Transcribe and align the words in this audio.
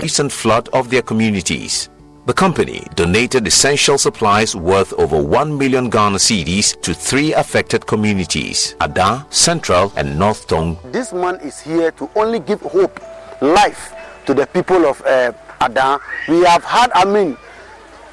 recent 0.00 0.32
flood 0.32 0.68
of 0.72 0.90
their 0.90 1.02
communities. 1.02 1.88
The 2.26 2.32
company 2.32 2.86
donated 2.94 3.46
essential 3.46 3.96
supplies 3.96 4.56
worth 4.56 4.92
over 4.94 5.22
1 5.22 5.56
million 5.56 5.88
Ghana 5.88 6.18
cedis 6.18 6.80
to 6.82 6.92
three 6.94 7.32
affected 7.34 7.86
communities, 7.86 8.74
Ada, 8.82 9.26
Central, 9.30 9.92
and 9.96 10.18
North 10.18 10.48
Tongu. 10.48 10.76
This 10.90 11.12
man 11.12 11.36
is 11.40 11.60
here 11.60 11.90
to 11.92 12.10
only 12.16 12.40
give 12.40 12.60
hope, 12.62 12.98
life 13.40 13.94
to 14.26 14.34
the 14.34 14.46
people 14.48 14.84
of 14.84 15.00
uh, 15.02 15.32
Ada. 15.62 16.00
We 16.28 16.40
have 16.44 16.64
had, 16.64 16.90
I 16.94 17.04
mean, 17.04 17.36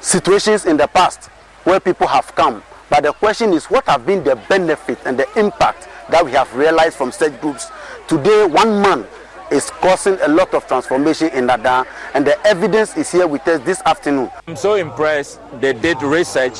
situations 0.00 0.66
in 0.66 0.76
the 0.76 0.86
past 0.86 1.26
where 1.64 1.80
people 1.80 2.06
have 2.06 2.32
come. 2.34 2.62
But 2.90 3.02
the 3.04 3.12
question 3.12 3.52
is, 3.54 3.66
what 3.66 3.86
have 3.86 4.06
been 4.06 4.22
the 4.22 4.36
benefit 4.48 4.98
and 5.04 5.18
the 5.18 5.26
impact 5.38 5.88
that 6.10 6.24
we 6.24 6.30
have 6.32 6.54
realized 6.54 6.96
from 6.96 7.10
such 7.10 7.40
groups? 7.40 7.70
Today, 8.06 8.46
one 8.46 8.82
man 8.82 9.06
is 9.52 9.70
causing 9.70 10.18
a 10.22 10.28
lot 10.28 10.54
of 10.54 10.66
transformation 10.66 11.28
in 11.28 11.50
Ada, 11.50 11.86
and 12.14 12.26
the 12.26 12.40
evidence 12.46 12.96
is 12.96 13.12
here 13.12 13.26
with 13.26 13.46
us 13.46 13.60
this 13.64 13.82
afternoon. 13.84 14.30
I'm 14.48 14.56
so 14.56 14.74
impressed. 14.74 15.40
They 15.60 15.74
did 15.74 16.02
research. 16.02 16.58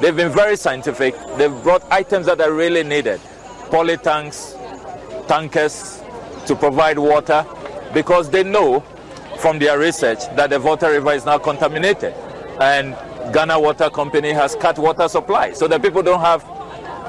They've 0.00 0.16
been 0.16 0.32
very 0.32 0.56
scientific. 0.56 1.14
They've 1.36 1.62
brought 1.62 1.82
items 1.90 2.26
that 2.26 2.40
are 2.40 2.52
really 2.52 2.82
needed. 2.82 3.20
Poly 3.70 3.96
tanks, 3.96 4.54
tankers 5.28 6.02
to 6.46 6.56
provide 6.56 6.98
water, 6.98 7.46
because 7.94 8.28
they 8.28 8.42
know 8.42 8.80
from 9.38 9.58
their 9.58 9.78
research 9.78 10.18
that 10.34 10.50
the 10.50 10.58
Volta 10.58 10.88
River 10.88 11.12
is 11.12 11.24
now 11.24 11.38
contaminated. 11.38 12.12
And 12.60 12.96
Ghana 13.32 13.58
Water 13.60 13.88
Company 13.90 14.32
has 14.32 14.54
cut 14.56 14.78
water 14.78 15.08
supply, 15.08 15.52
so 15.52 15.68
the 15.68 15.78
people 15.78 16.02
don't 16.02 16.20
have 16.20 16.42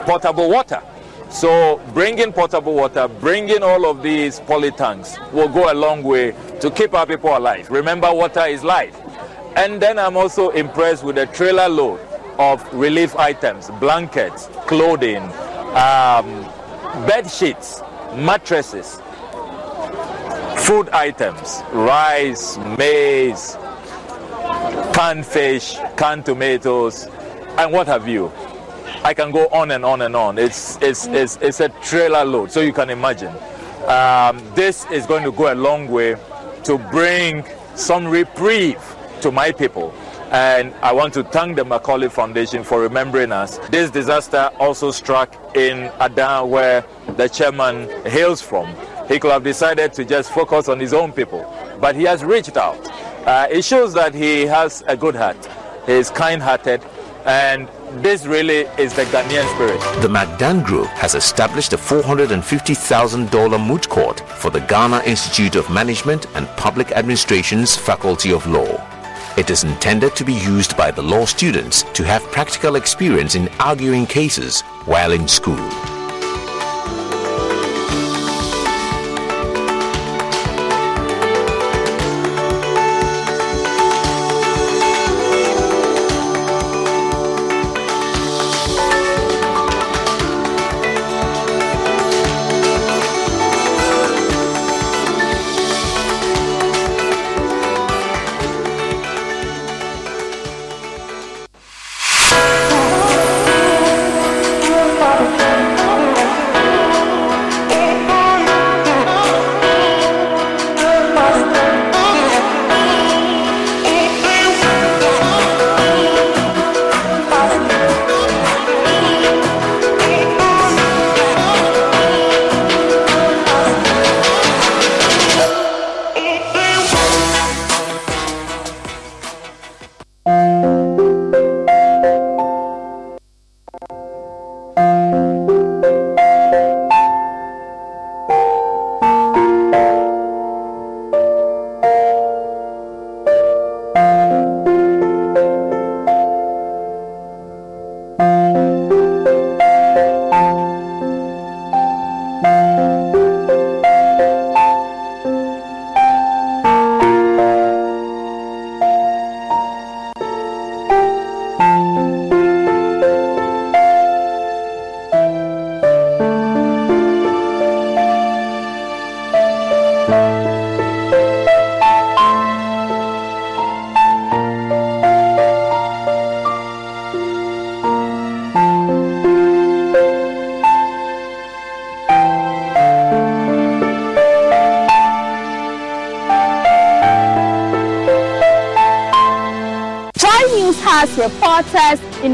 potable 0.06 0.50
water. 0.50 0.82
So 1.30 1.82
bringing 1.94 2.32
portable 2.32 2.74
water, 2.74 3.08
bringing 3.08 3.62
all 3.62 3.86
of 3.86 4.02
these 4.02 4.40
poly 4.42 4.72
tanks 4.72 5.18
will 5.32 5.50
go 5.50 5.72
a 5.72 5.76
long 5.76 6.04
way 6.04 6.34
to 6.62 6.72
keep 6.72 6.94
our 6.94 7.06
people 7.06 7.36
alive. 7.38 7.70
Remember, 7.70 8.14
water 8.14 8.46
is 8.46 8.64
life. 8.64 9.00
And 9.56 9.82
then 9.82 10.00
I'm 10.00 10.16
also 10.16 10.50
impressed 10.50 11.04
with 11.04 11.16
the 11.16 11.26
trailer 11.28 11.68
load 11.68 12.00
of 12.40 12.64
relief 12.74 13.16
items, 13.16 13.70
blankets, 13.80 14.48
clothing, 14.68 15.24
um, 15.74 16.44
bed 17.08 17.30
sheets, 17.30 17.82
mattresses, 18.16 19.02
food 20.58 20.90
items, 20.90 21.62
rice, 21.72 22.58
maize, 22.78 23.58
canned 24.94 25.26
fish, 25.26 25.78
canned 25.98 26.26
tomatoes, 26.26 27.08
and 27.58 27.72
what 27.72 27.88
have 27.88 28.08
you. 28.08 28.32
I 29.08 29.14
can 29.14 29.32
go 29.32 29.48
on 29.54 29.72
and 29.72 29.86
on 29.86 30.02
and 30.02 30.18
on. 30.18 30.38
It's, 30.38 30.78
it's, 30.82 31.08
it's, 31.08 31.38
it's 31.38 31.62
a 31.62 31.70
trailer 31.82 32.26
load, 32.26 32.52
so 32.52 32.60
you 32.60 32.74
can 32.74 32.90
imagine. 32.90 33.34
Um, 33.88 34.44
this 34.54 34.86
is 34.92 35.06
going 35.06 35.24
to 35.24 35.32
go 35.32 35.54
a 35.54 35.56
long 35.56 35.88
way 35.88 36.18
to 36.66 36.78
bring 36.92 37.46
some 37.74 38.06
reprieve 38.06 38.84
to 39.22 39.32
my 39.32 39.54
people. 39.54 39.94
And 40.32 40.74
I 40.82 40.92
want 40.92 41.14
to 41.14 41.24
thank 41.24 41.56
the 41.56 41.64
Macaulay 41.64 42.10
Foundation 42.10 42.66
for 42.66 42.82
remembering 42.82 43.32
us. 43.32 43.60
This 43.70 43.90
disaster 43.92 44.52
also 44.60 44.92
struck 44.92 45.56
in 45.56 45.90
Adan, 46.02 46.50
where 46.50 46.84
the 47.16 47.30
chairman 47.30 47.88
hails 48.08 48.42
from. 48.42 48.68
He 49.08 49.20
could 49.20 49.32
have 49.32 49.46
decided 49.46 49.94
to 49.94 50.04
just 50.04 50.34
focus 50.34 50.68
on 50.68 50.82
his 50.82 50.94
own 50.94 51.14
people, 51.14 51.50
but 51.80 51.96
he 51.96 52.04
has 52.04 52.26
reached 52.26 52.58
out. 52.58 52.86
Uh, 53.26 53.48
it 53.50 53.64
shows 53.64 53.94
that 53.94 54.14
he 54.14 54.46
has 54.48 54.84
a 54.86 54.98
good 54.98 55.16
heart. 55.16 55.38
He 55.86 55.94
is 55.94 56.10
kind 56.10 56.42
hearted, 56.42 56.84
and 57.28 57.68
this 58.04 58.26
really 58.26 58.66
is 58.80 58.94
the 58.94 59.04
Ghanaian 59.04 59.46
spirit. 59.54 59.80
The 60.02 60.08
McDan 60.08 60.64
Group 60.64 60.88
has 60.88 61.14
established 61.14 61.74
a 61.74 61.78
$450,000 61.78 63.68
moot 63.68 63.90
court 63.90 64.22
for 64.22 64.50
the 64.50 64.62
Ghana 64.62 65.04
Institute 65.06 65.56
of 65.56 65.70
Management 65.70 66.26
and 66.36 66.48
Public 66.56 66.92
Administration's 66.94 67.76
Faculty 67.76 68.32
of 68.32 68.48
Law. 68.48 68.82
It 69.38 69.50
is 69.50 69.66
intended 69.66 70.16
to 70.16 70.24
be 70.24 70.34
used 70.34 70.78
by 70.78 70.90
the 70.90 71.04
law 71.04 71.26
students 71.26 71.84
to 71.94 72.04
have 72.04 72.24
practical 72.32 72.76
experience 72.76 73.36
in 73.36 73.50
arguing 73.60 74.06
cases 74.06 74.62
while 74.86 75.12
in 75.12 75.28
school. 75.28 75.97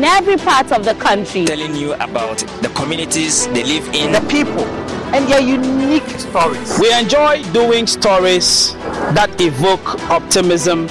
In 0.04 0.10
every 0.10 0.36
part 0.36 0.70
of 0.74 0.84
the 0.84 0.94
country. 0.96 1.46
Telling 1.46 1.76
you 1.76 1.94
about 1.94 2.40
the 2.62 2.70
communities 2.76 3.48
they 3.48 3.64
live 3.64 3.88
in, 3.96 4.12
the 4.12 4.20
people, 4.28 4.66
and 5.16 5.26
their 5.30 5.40
unique 5.40 6.08
stories. 6.20 6.78
We 6.78 6.94
enjoy 6.94 7.42
doing 7.54 7.88
stories 7.88 8.74
that 9.16 9.34
evoke 9.40 10.10
optimism 10.10 10.90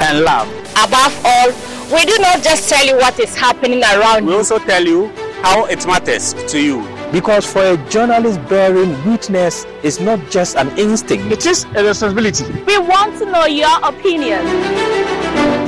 and 0.00 0.24
love. 0.24 0.48
Above 0.82 1.14
all, 1.26 1.48
we 1.94 2.06
do 2.06 2.16
not 2.20 2.42
just 2.42 2.70
tell 2.70 2.86
you 2.86 2.96
what 2.96 3.20
is 3.20 3.36
happening 3.36 3.82
around 3.82 4.24
we 4.24 4.32
you. 4.32 4.36
We 4.36 4.36
also 4.36 4.58
tell 4.58 4.84
you 4.84 5.08
how 5.42 5.66
it 5.66 5.86
matters 5.86 6.32
to 6.32 6.58
you. 6.58 6.88
Because 7.12 7.44
for 7.44 7.62
a 7.62 7.76
journalist, 7.90 8.40
bearing 8.48 8.92
witness 9.04 9.66
is 9.82 10.00
not 10.00 10.18
just 10.30 10.56
an 10.56 10.76
instinct, 10.78 11.30
it 11.30 11.44
is 11.44 11.64
a 11.76 11.84
responsibility. 11.84 12.50
We 12.64 12.78
want 12.78 13.18
to 13.18 13.26
know 13.26 13.44
your 13.44 13.78
opinion. 13.84 14.93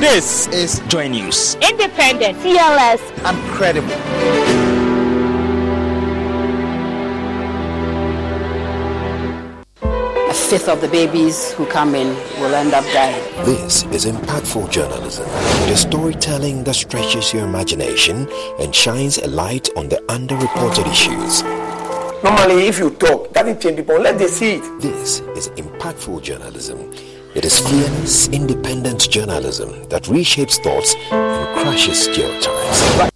This 0.07 0.47
is 0.49 0.79
Joy 0.87 1.09
News. 1.09 1.57
Independent, 1.57 2.39
fearless, 2.39 3.03
and 3.25 3.37
credible. 3.51 3.89
fifth 10.49 10.69
of 10.69 10.81
the 10.81 10.87
babies 10.89 11.51
who 11.55 11.67
come 11.67 11.97
in 11.97 12.07
will 12.41 12.55
end 12.55 12.73
up 12.73 12.85
dying. 12.93 13.21
This 13.45 13.83
is 13.87 14.07
impactful 14.07 14.71
journalism, 14.71 15.27
the 15.69 15.75
storytelling 15.75 16.63
that 16.65 16.75
stretches 16.75 17.35
your 17.35 17.45
imagination 17.45 18.29
and 18.61 18.73
shines 18.73 19.19
a 19.19 19.27
light 19.27 19.69
on 19.77 19.89
the 19.89 19.97
underreported 20.07 20.87
issues. 20.89 21.43
Normally, 22.23 22.69
if 22.69 22.79
you 22.79 22.91
talk, 22.91 23.33
that 23.33 23.45
will 23.45 23.57
change 23.57 23.79
people. 23.79 23.99
Let 23.99 24.21
them 24.21 24.29
see 24.29 24.55
it. 24.55 24.81
This 24.81 25.19
is 25.35 25.49
impactful 25.57 26.23
journalism. 26.23 26.93
It 27.37 27.45
is 27.45 27.61
fearless, 27.61 28.29
independent 28.29 29.11
journalism 29.11 29.87
that 29.91 30.05
reshapes 30.05 30.57
thoughts 30.57 30.95
and 31.11 31.59
crushes 31.59 32.05
stereotypes. 32.05 33.11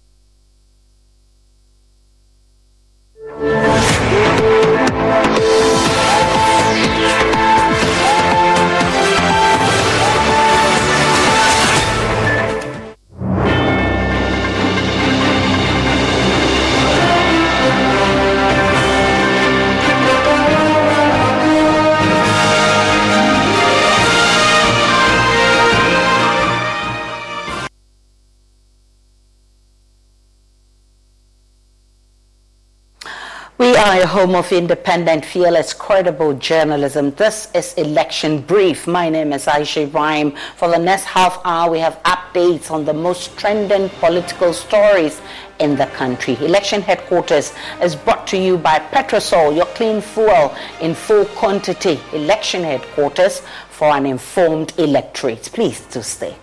A 33.97 34.07
home 34.07 34.35
of 34.35 34.51
independent, 34.51 35.25
fearless, 35.25 35.73
credible 35.73 36.33
journalism. 36.35 37.11
This 37.11 37.49
is 37.53 37.73
Election 37.73 38.39
Brief. 38.41 38.87
My 38.87 39.09
name 39.09 39.33
is 39.33 39.47
Aisha 39.47 39.83
Ibrahim. 39.83 40.31
For 40.55 40.69
the 40.69 40.77
next 40.77 41.03
half 41.03 41.41
hour, 41.43 41.69
we 41.69 41.79
have 41.79 42.01
updates 42.03 42.71
on 42.71 42.85
the 42.85 42.93
most 42.93 43.37
trending 43.37 43.89
political 43.99 44.53
stories 44.53 45.19
in 45.59 45.75
the 45.75 45.87
country. 45.87 46.35
Election 46.35 46.81
Headquarters 46.81 47.53
is 47.81 47.95
brought 47.95 48.27
to 48.27 48.37
you 48.37 48.57
by 48.57 48.79
Petrosol, 48.79 49.55
your 49.55 49.67
clean 49.67 49.99
fuel 49.99 50.55
in 50.79 50.95
full 50.95 51.25
quantity. 51.25 51.99
Election 52.13 52.63
Headquarters 52.63 53.41
for 53.69 53.89
an 53.89 54.05
informed 54.05 54.73
electorate. 54.77 55.49
Please 55.51 55.81
to 55.87 56.01
stay. 56.01 56.35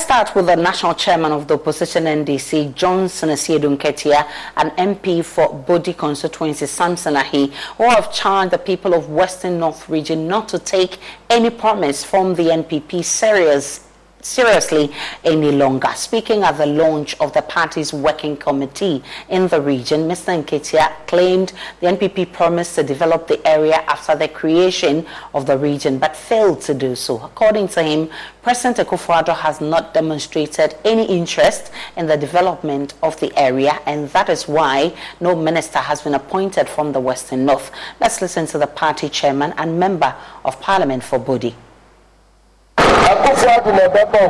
Let's 0.00 0.08
start 0.08 0.34
with 0.34 0.46
the 0.46 0.56
national 0.56 0.94
chairman 0.94 1.30
of 1.30 1.46
the 1.46 1.56
opposition 1.56 2.04
NDC, 2.04 2.74
Johnson 2.74 3.28
Nketia, 3.28 4.26
and 4.56 4.70
MP 4.70 5.22
for 5.22 5.50
Bodi 5.50 5.94
constituency, 5.94 6.64
Samson 6.64 7.16
Ahi, 7.16 7.52
who 7.76 7.84
have 7.84 8.10
charged 8.10 8.52
the 8.52 8.56
people 8.56 8.94
of 8.94 9.10
Western 9.10 9.60
North 9.60 9.90
region 9.90 10.26
not 10.26 10.48
to 10.48 10.58
take 10.58 10.96
any 11.28 11.50
promise 11.50 12.02
from 12.02 12.34
the 12.34 12.44
NPP 12.44 13.04
serious 13.04 13.89
seriously 14.22 14.92
any 15.24 15.50
longer. 15.50 15.88
Speaking 15.94 16.42
at 16.42 16.58
the 16.58 16.66
launch 16.66 17.14
of 17.20 17.32
the 17.32 17.42
party's 17.42 17.92
working 17.92 18.36
committee 18.36 19.02
in 19.28 19.48
the 19.48 19.60
region, 19.60 20.08
Mr. 20.08 20.42
Nketia 20.42 21.06
claimed 21.06 21.52
the 21.80 21.86
NPP 21.86 22.32
promised 22.32 22.74
to 22.76 22.82
develop 22.82 23.26
the 23.26 23.46
area 23.46 23.76
after 23.86 24.14
the 24.14 24.28
creation 24.28 25.06
of 25.34 25.46
the 25.46 25.56
region 25.56 25.98
but 25.98 26.16
failed 26.16 26.60
to 26.62 26.74
do 26.74 26.94
so. 26.94 27.20
According 27.22 27.68
to 27.68 27.82
him, 27.82 28.10
President 28.42 28.86
Akufo-Addo 28.88 29.36
has 29.36 29.60
not 29.60 29.92
demonstrated 29.92 30.74
any 30.84 31.04
interest 31.04 31.70
in 31.96 32.06
the 32.06 32.16
development 32.16 32.94
of 33.02 33.18
the 33.20 33.36
area 33.38 33.78
and 33.86 34.08
that 34.10 34.28
is 34.28 34.48
why 34.48 34.94
no 35.20 35.36
minister 35.36 35.78
has 35.78 36.02
been 36.02 36.14
appointed 36.14 36.68
from 36.68 36.92
the 36.92 37.00
Western 37.00 37.44
North. 37.44 37.70
Let's 38.00 38.22
listen 38.22 38.46
to 38.46 38.58
the 38.58 38.66
party 38.66 39.08
chairman 39.08 39.52
and 39.56 39.78
member 39.78 40.14
of 40.44 40.60
parliament 40.60 41.04
for 41.04 41.18
Bodi. 41.18 41.54
Akufo 43.10 43.46
ado 43.56 43.70
na 43.72 43.82
ɛbɛbɔ 43.88 44.22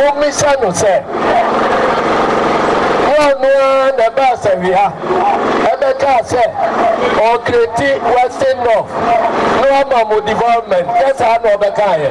momisa 0.00 0.50
no 0.62 0.68
sɛ 0.72 1.02
noanoa 3.06 3.92
na 3.96 4.04
ɛba 4.08 4.24
asawia 4.32 4.92
ɛbɛkaa 5.72 6.20
sɛ 6.30 6.42
ɔkreti 7.32 7.90
western 8.14 8.58
north. 8.64 8.90
Na 9.60 9.66
wama 9.82 10.04
mo 10.08 10.20
development. 10.20 10.86
Kɛ 10.88 11.16
saa 11.16 11.38
na 11.42 11.48
ɔbɛkaeɛ 11.56 12.08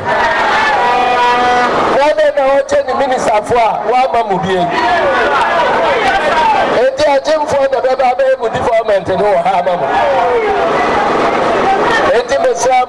wadɛ 1.99 2.35
na 2.35 2.43
ɔkyɛ 2.59 2.85
ne 2.87 2.93
ministafoɔ 2.93 3.57
a 3.57 3.79
wama 3.91 4.23
mo 4.29 4.37
bie 4.39 4.65
enti 6.81 7.05
agyemfoɔ 7.15 7.71
na 7.71 7.77
ɛbɛba 7.79 8.07
bɛyɛ 8.17 8.37
mo 8.39 8.47
development 8.49 9.07
no 9.07 9.15
wɔ 9.15 9.43
ha 9.43 9.59
ama 9.59 9.73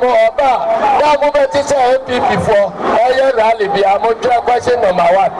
mu 0.00 0.08
ọba 0.26 0.50
dá 1.00 1.10
mu 1.22 1.30
bẹ 1.34 1.46
ti 1.52 1.60
sẹ 1.62 1.76
npp 1.98 2.28
fọ 2.46 2.70
ọyẹ 3.06 3.26
rally 3.38 3.68
bi 3.68 3.80
àmú 3.82 4.08
dúró 4.22 4.40
question 4.46 4.80
number 4.80 5.08
one. 5.22 5.30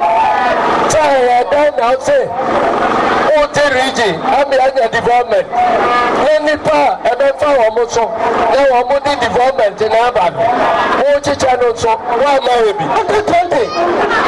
Sẹ 0.91 1.01
ẹ 1.01 1.45
dán 1.53 1.73
náà 1.77 1.93
sè 2.01 2.19
ó 3.41 3.47
ti 3.55 3.61
rìjì 3.75 4.09
àmì 4.39 4.57
ẹ̀yẹ 4.57 4.89
development. 4.93 5.47
Ní 6.25 6.39
nípa 6.47 6.79
ẹ̀bẹ̀ 7.11 7.33
fáwọn 7.41 7.71
mu 7.75 7.85
so 7.91 8.03
ẹ 8.59 8.63
wọ́n 8.73 8.85
mu 8.89 8.97
ní 9.05 9.13
development 9.21 9.81
náà 9.81 10.11
bàbí 10.17 10.45
ó 11.15 11.19
jíjẹ 11.25 11.53
ní 11.61 11.69
so 11.83 11.91
wọ́n 12.23 12.41
mọ̀ 12.47 12.59
ẹ̀bi. 12.71 12.85
ọ̀tẹ̀ 13.01 13.23
twenty 13.29 13.65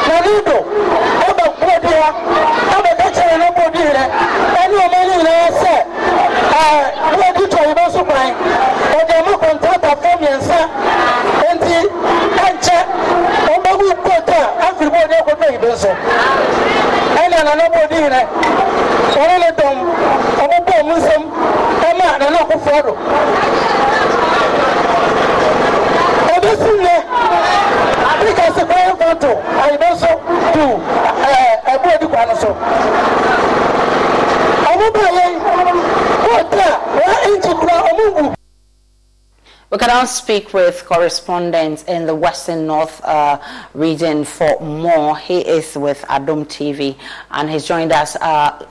na 0.08 0.20
ní 0.24 0.30
ìdò. 0.38 0.58
We 39.78 39.86
can 39.86 39.90
now 39.90 40.06
speak 40.06 40.52
with 40.52 40.84
correspondents 40.86 41.84
in 41.84 42.04
the 42.04 42.12
Western 42.12 42.66
North 42.66 43.00
uh, 43.04 43.38
region 43.74 44.24
for 44.24 44.58
more. 44.58 45.16
He 45.16 45.38
is 45.38 45.76
with 45.76 46.02
Adom 46.08 46.46
TV 46.46 46.96
and 47.30 47.48
he's 47.48 47.64
joined 47.64 47.92
us. 47.92 48.16
Uh, 48.16 48.18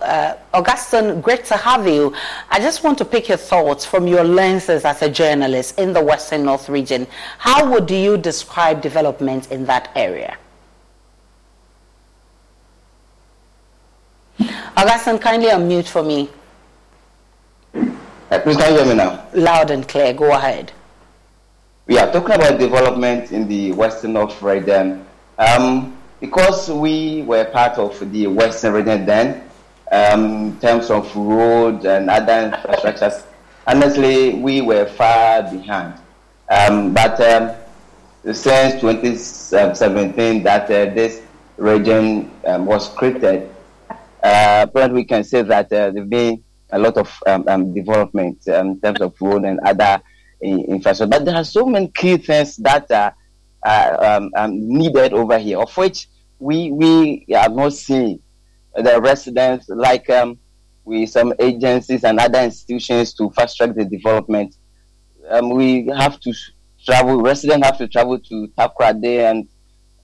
uh, 0.02 0.38
Augustine, 0.54 1.22
great 1.22 1.46
to 1.46 1.56
have 1.56 1.88
you. 1.88 2.14
I 2.50 2.60
just 2.60 2.84
want 2.84 2.98
to 2.98 3.06
pick 3.06 3.30
your 3.30 3.38
thoughts 3.38 3.86
from 3.86 4.06
your 4.06 4.26
lenses 4.26 4.84
as 4.84 5.02
a 5.02 5.10
journalist 5.10 5.80
in 5.80 5.94
the 5.94 6.04
Western 6.04 6.44
North 6.44 6.68
region. 6.68 7.08
How 7.38 7.72
would 7.72 7.90
you 7.90 8.18
describe 8.18 8.82
development 8.82 9.50
in 9.50 9.64
that 9.64 9.90
area? 9.96 10.38
Augustine, 14.76 15.20
kindly 15.20 15.48
unmute 15.52 15.88
for 15.88 16.04
me. 16.04 16.30
please, 17.72 18.58
can 18.58 18.74
you 18.74 18.80
hear 18.80 18.86
me 18.86 18.96
now? 18.96 19.26
Loud 19.34 19.72
and 19.72 19.88
clear. 19.88 20.14
Go 20.14 20.34
ahead. 20.34 20.74
We 21.88 21.98
are 21.98 22.12
talking 22.12 22.36
about 22.36 22.60
development 22.60 23.32
in 23.32 23.48
the 23.48 23.72
Western 23.72 24.12
North 24.12 24.42
region. 24.42 25.06
Um, 25.38 25.98
because 26.20 26.70
we 26.70 27.22
were 27.22 27.46
part 27.46 27.78
of 27.78 28.12
the 28.12 28.28
Western 28.28 28.74
region 28.74 29.06
then, 29.06 29.50
um, 29.90 30.48
in 30.48 30.60
terms 30.60 30.90
of 30.92 31.16
roads 31.16 31.86
and 31.86 32.10
other 32.10 32.52
infrastructures, 32.52 33.24
honestly, 33.66 34.34
we 34.34 34.60
were 34.60 34.86
far 34.86 35.44
behind. 35.44 35.94
Um, 36.50 36.94
but 36.94 37.22
um, 37.22 37.56
since 38.34 38.82
2017 38.82 40.44
that 40.44 40.64
uh, 40.64 40.94
this 40.94 41.22
region 41.56 42.30
um, 42.48 42.66
was 42.66 42.90
created, 42.90 43.50
uh, 44.26 44.66
but 44.66 44.92
we 44.92 45.06
can 45.06 45.24
say 45.24 45.42
that 45.42 45.72
uh, 45.72 45.92
there's 45.92 46.10
been 46.10 46.44
a 46.70 46.80
lot 46.80 46.98
of 46.98 47.18
um, 47.26 47.74
development 47.74 48.46
in 48.46 48.78
terms 48.82 49.00
of 49.00 49.16
road 49.22 49.46
and 49.46 49.62
other 49.62 50.02
infrastructure. 50.42 51.10
But 51.10 51.26
there 51.26 51.36
are 51.36 51.44
so 51.44 51.66
many 51.66 51.88
key 51.90 52.18
things 52.18 52.58
that 52.58 52.90
are 52.92 53.16
um, 54.04 54.32
um, 54.36 54.52
needed 54.68 55.14
over 55.14 55.38
here, 55.38 55.60
of 55.60 55.76
which 55.76 56.08
we 56.40 56.72
we 56.72 57.26
are 57.36 57.50
not 57.50 57.74
seeing 57.74 58.20
the 58.76 59.02
residents 59.02 59.68
like 59.70 60.10
um, 60.10 60.38
with 60.86 61.10
some 61.10 61.34
agencies 61.40 62.04
and 62.04 62.20
other 62.20 62.40
institutions 62.40 63.14
to 63.16 63.30
fast 63.32 63.58
track 63.58 63.76
the 63.76 63.86
development. 63.86 64.56
Um, 65.30 65.50
we 65.50 65.88
have 65.88 66.20
to 66.22 66.34
travel, 66.86 67.22
residents 67.22 67.66
have 67.66 67.78
to 67.80 67.88
travel 67.88 68.20
to 68.20 68.48
Takoradi 68.58 69.30
and 69.30 69.48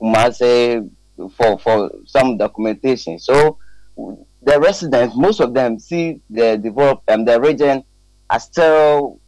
Kumasi 0.01 0.89
for, 1.35 1.57
for 1.59 1.91
some 2.05 2.37
documentation. 2.37 3.19
So 3.19 3.57
the 3.95 4.59
residents, 4.59 5.15
most 5.15 5.39
of 5.39 5.53
them 5.53 5.79
see 5.79 6.19
the 6.29 6.57
develop 6.57 7.03
um, 7.07 7.23
the 7.23 7.39
region 7.39 7.83
as 8.29 8.43
still 8.43 9.21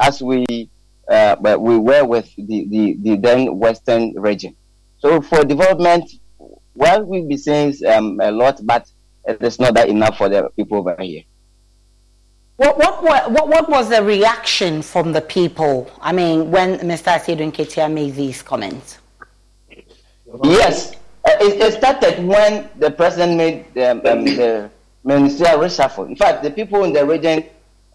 as 0.00 0.22
we 0.22 0.70
uh, 1.08 1.36
we 1.58 1.78
were 1.78 2.04
with 2.04 2.34
the, 2.36 2.66
the, 2.68 2.96
the 3.00 3.16
then 3.16 3.58
western 3.58 4.14
region. 4.14 4.56
So 4.98 5.20
for 5.20 5.44
development, 5.44 6.10
well, 6.74 7.04
we'll 7.04 7.26
be 7.26 7.36
saying 7.36 7.74
um, 7.86 8.20
a 8.20 8.30
lot, 8.30 8.60
but 8.64 8.90
it 9.26 9.42
is 9.42 9.58
not 9.58 9.74
that 9.74 9.88
enough 9.88 10.16
for 10.16 10.28
the 10.28 10.48
people 10.56 10.78
over 10.78 10.96
here. 11.00 11.22
What, 12.56 12.78
what, 12.78 13.02
what, 13.32 13.48
what 13.48 13.68
was 13.68 13.88
the 13.88 14.02
reaction 14.02 14.82
from 14.82 15.12
the 15.12 15.20
people? 15.20 15.90
I 16.00 16.12
mean, 16.12 16.50
when 16.50 16.78
Mr. 16.78 17.18
Asiedu 17.18 17.50
Nketia 17.50 17.92
made 17.92 18.14
these 18.14 18.42
comments? 18.42 18.98
Yes, 20.44 20.94
uh, 21.24 21.30
it, 21.40 21.60
it, 21.60 21.74
started 21.74 22.24
when 22.24 22.68
the 22.78 22.90
president 22.90 23.36
made 23.36 23.78
um, 23.84 24.00
um, 24.06 24.24
the 24.24 24.70
ministerial 25.04 25.58
reshuffle. 25.58 26.08
In 26.08 26.16
fact, 26.16 26.42
the 26.42 26.50
people 26.50 26.84
in 26.84 26.92
the 26.92 27.04
region 27.04 27.44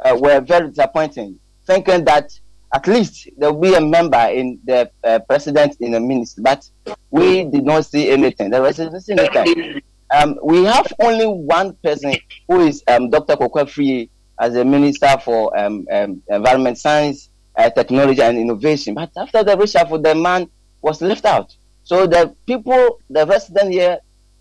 uh, 0.03 0.15
were 0.19 0.39
very 0.41 0.69
disappointed, 0.69 1.39
thinking 1.67 2.05
that 2.05 2.31
at 2.73 2.87
least 2.87 3.29
there 3.37 3.53
will 3.53 3.61
be 3.61 3.75
a 3.75 3.81
member 3.81 4.17
in 4.17 4.59
the 4.65 4.89
uh, 5.03 5.19
president 5.19 5.77
in 5.79 5.91
the 5.91 5.99
ministry. 5.99 6.43
But 6.43 6.69
we 7.11 7.43
did 7.43 7.63
not 7.63 7.85
see 7.85 8.09
anything. 8.09 8.49
There 8.49 8.61
was 8.61 8.79
anything. 8.79 9.81
Um, 10.09 10.39
we 10.41 10.63
have 10.63 10.91
only 11.01 11.25
one 11.27 11.73
person 11.83 12.15
who 12.47 12.61
is 12.61 12.83
um, 12.87 13.09
Dr. 13.09 13.35
Kwaku 13.35 13.63
Afriyie 13.63 14.09
as 14.39 14.55
a 14.55 14.63
minister 14.63 15.13
for 15.23 15.57
um, 15.57 15.85
um, 15.91 16.21
environment 16.29 16.77
science, 16.77 17.29
uh, 17.57 17.69
technology, 17.69 18.21
and 18.21 18.37
innovation. 18.37 18.93
But 18.93 19.11
after 19.17 19.43
the 19.43 19.57
reshuffle, 19.57 20.01
the 20.01 20.15
man 20.15 20.49
was 20.81 21.01
left 21.01 21.25
out. 21.25 21.55
So 21.83 22.07
the 22.07 22.35
people, 22.45 22.99
the 23.09 23.25
residents 23.25 23.75
here, 23.75 23.99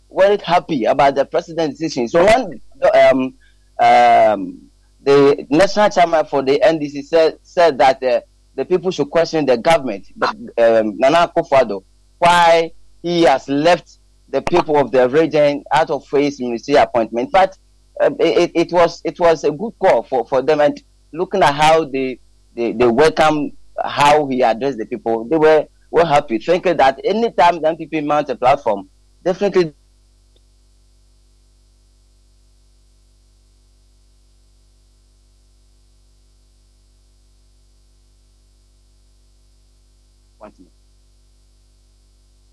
weren't 0.09 0.43
happy 0.43 0.85
about 0.85 1.15
the 1.17 1.25
president's 1.25 1.79
decision. 1.79 2.09
So 2.09 2.25
when 2.25 2.61
um, 2.95 3.35
um, 3.79 4.66
the 5.07 5.47
national 5.51 5.89
chairman 5.89 6.27
for 6.27 6.43
the 6.43 6.59
NDC 6.59 7.05
said, 7.05 7.39
said 7.43 7.79
that 7.79 8.03
uh, 8.03 8.21
the 8.57 8.65
people 8.65 8.91
should 8.91 9.09
question 9.09 9.47
the 9.47 9.57
government, 9.57 10.09
but, 10.17 10.31
um, 10.31 10.99
Nana 10.99 11.33
Akufo-Addo, 11.33 11.85
why 12.19 12.73
he 13.03 13.23
has 13.23 13.49
left 13.49 13.99
the 14.29 14.43
people 14.43 14.77
of 14.77 14.91
the 14.91 15.09
region 15.09 15.63
out 15.73 15.91
of 15.91 16.05
his 16.11 16.41
ministerial 16.41 16.83
appointment. 16.83 17.27
In 17.27 17.31
fact, 17.31 17.59
uh, 18.01 18.11
it, 18.19 18.51
it 18.55 18.73
was 18.73 19.01
it 19.05 19.19
was 19.21 19.45
a 19.45 19.53
good 19.53 19.73
call 19.79 20.03
for, 20.03 20.27
for 20.27 20.43
them 20.43 20.61
and 20.61 20.83
looking 21.13 21.43
at 21.43 21.55
how 21.55 21.85
they, 21.85 22.19
they, 22.55 22.73
they 22.73 22.87
welcome 22.87 23.53
how 23.83 24.27
he 24.27 24.43
addressed 24.43 24.79
the 24.79 24.87
people, 24.87 25.25
they 25.29 25.37
were 25.37 25.69
were 25.93 26.05
happy, 26.05 26.39
thinking 26.39 26.77
that 26.79 27.01
anytime 27.05 27.63
the 27.63 27.69
NPP 27.69 28.05
mount 28.05 28.29
a 28.29 28.35
platform, 28.35 28.91
definitely 29.23 29.73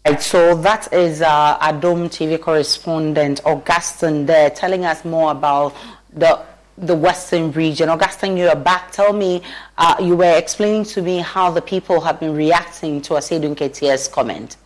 Right, 0.05 0.21
so 0.21 0.53
that 0.55 0.91
is 0.91 1.21
uh, 1.21 1.57
Adom 1.59 2.09
TV 2.09 2.37
correspondent 2.37 3.39
Augustine 3.45 4.25
there 4.25 4.49
telling 4.49 4.83
us 4.83 5.05
more 5.05 5.31
about 5.31 5.73
the 6.11 6.43
the 6.77 6.93
Western 6.93 7.53
region. 7.53 7.87
Augustine, 7.87 8.35
you 8.35 8.49
are 8.49 8.55
back. 8.55 8.91
Tell 8.91 9.13
me, 9.13 9.41
uh, 9.77 9.95
you 10.01 10.17
were 10.17 10.37
explaining 10.37 10.83
to 10.85 11.01
me 11.01 11.19
how 11.19 11.51
the 11.51 11.61
people 11.61 12.01
have 12.01 12.19
been 12.19 12.35
reacting 12.35 13.01
to 13.03 13.13
Asiedu 13.13 13.55
Nketia's 13.55 14.09
comment. 14.09 14.57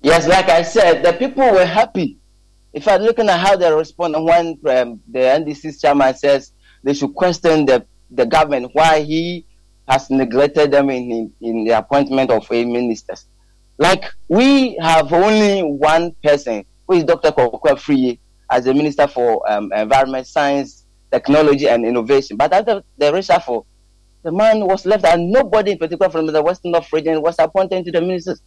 Yes, 0.00 0.26
like 0.26 0.48
I 0.48 0.62
said, 0.62 1.02
the 1.04 1.12
people 1.12 1.50
were 1.52 1.66
happy. 1.66 2.16
If 2.72 2.88
I'm 2.88 3.02
looking 3.02 3.28
at 3.28 3.38
how 3.38 3.56
they 3.56 3.70
respond 3.70 4.14
when 4.24 4.58
um, 4.64 5.00
the 5.08 5.18
NDC 5.18 5.78
chairman 5.78 6.14
says 6.14 6.52
they 6.82 6.94
should 6.94 7.14
question 7.14 7.66
the, 7.66 7.84
the 8.10 8.24
government 8.24 8.70
why 8.72 9.00
he 9.00 9.44
has 9.86 10.08
neglected 10.08 10.70
them 10.70 10.88
in, 10.88 11.10
in, 11.10 11.32
in 11.42 11.64
the 11.64 11.72
appointment 11.72 12.30
of 12.30 12.46
a 12.50 12.64
ministers. 12.64 13.26
Like 13.78 14.04
we 14.28 14.76
have 14.80 15.12
only 15.12 15.62
one 15.62 16.14
person 16.22 16.64
who 16.86 16.94
is 16.94 17.04
Dr. 17.04 17.30
Kwaku 17.30 17.60
Afriyie 17.62 18.18
as 18.50 18.64
the 18.64 18.74
Minister 18.74 19.06
for 19.06 19.48
um, 19.50 19.72
Environment, 19.72 20.26
Science, 20.26 20.86
Technology 21.10 21.68
and 21.68 21.84
Innovation. 21.84 22.36
But 22.36 22.52
after 22.52 22.82
the 22.96 23.12
reshuffle, 23.12 23.66
the 24.22 24.32
man 24.32 24.66
was 24.66 24.86
left 24.86 25.04
and 25.04 25.30
nobody 25.30 25.72
in 25.72 25.78
particular 25.78 26.10
from 26.10 26.26
the 26.26 26.42
Western 26.42 26.72
North 26.72 26.92
region 26.92 27.22
was 27.22 27.36
appointed 27.38 27.84
to 27.84 27.92
the 27.92 28.00
ministers. 28.00 28.40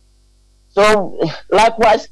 So 0.69 1.19
likewise, 1.49 2.07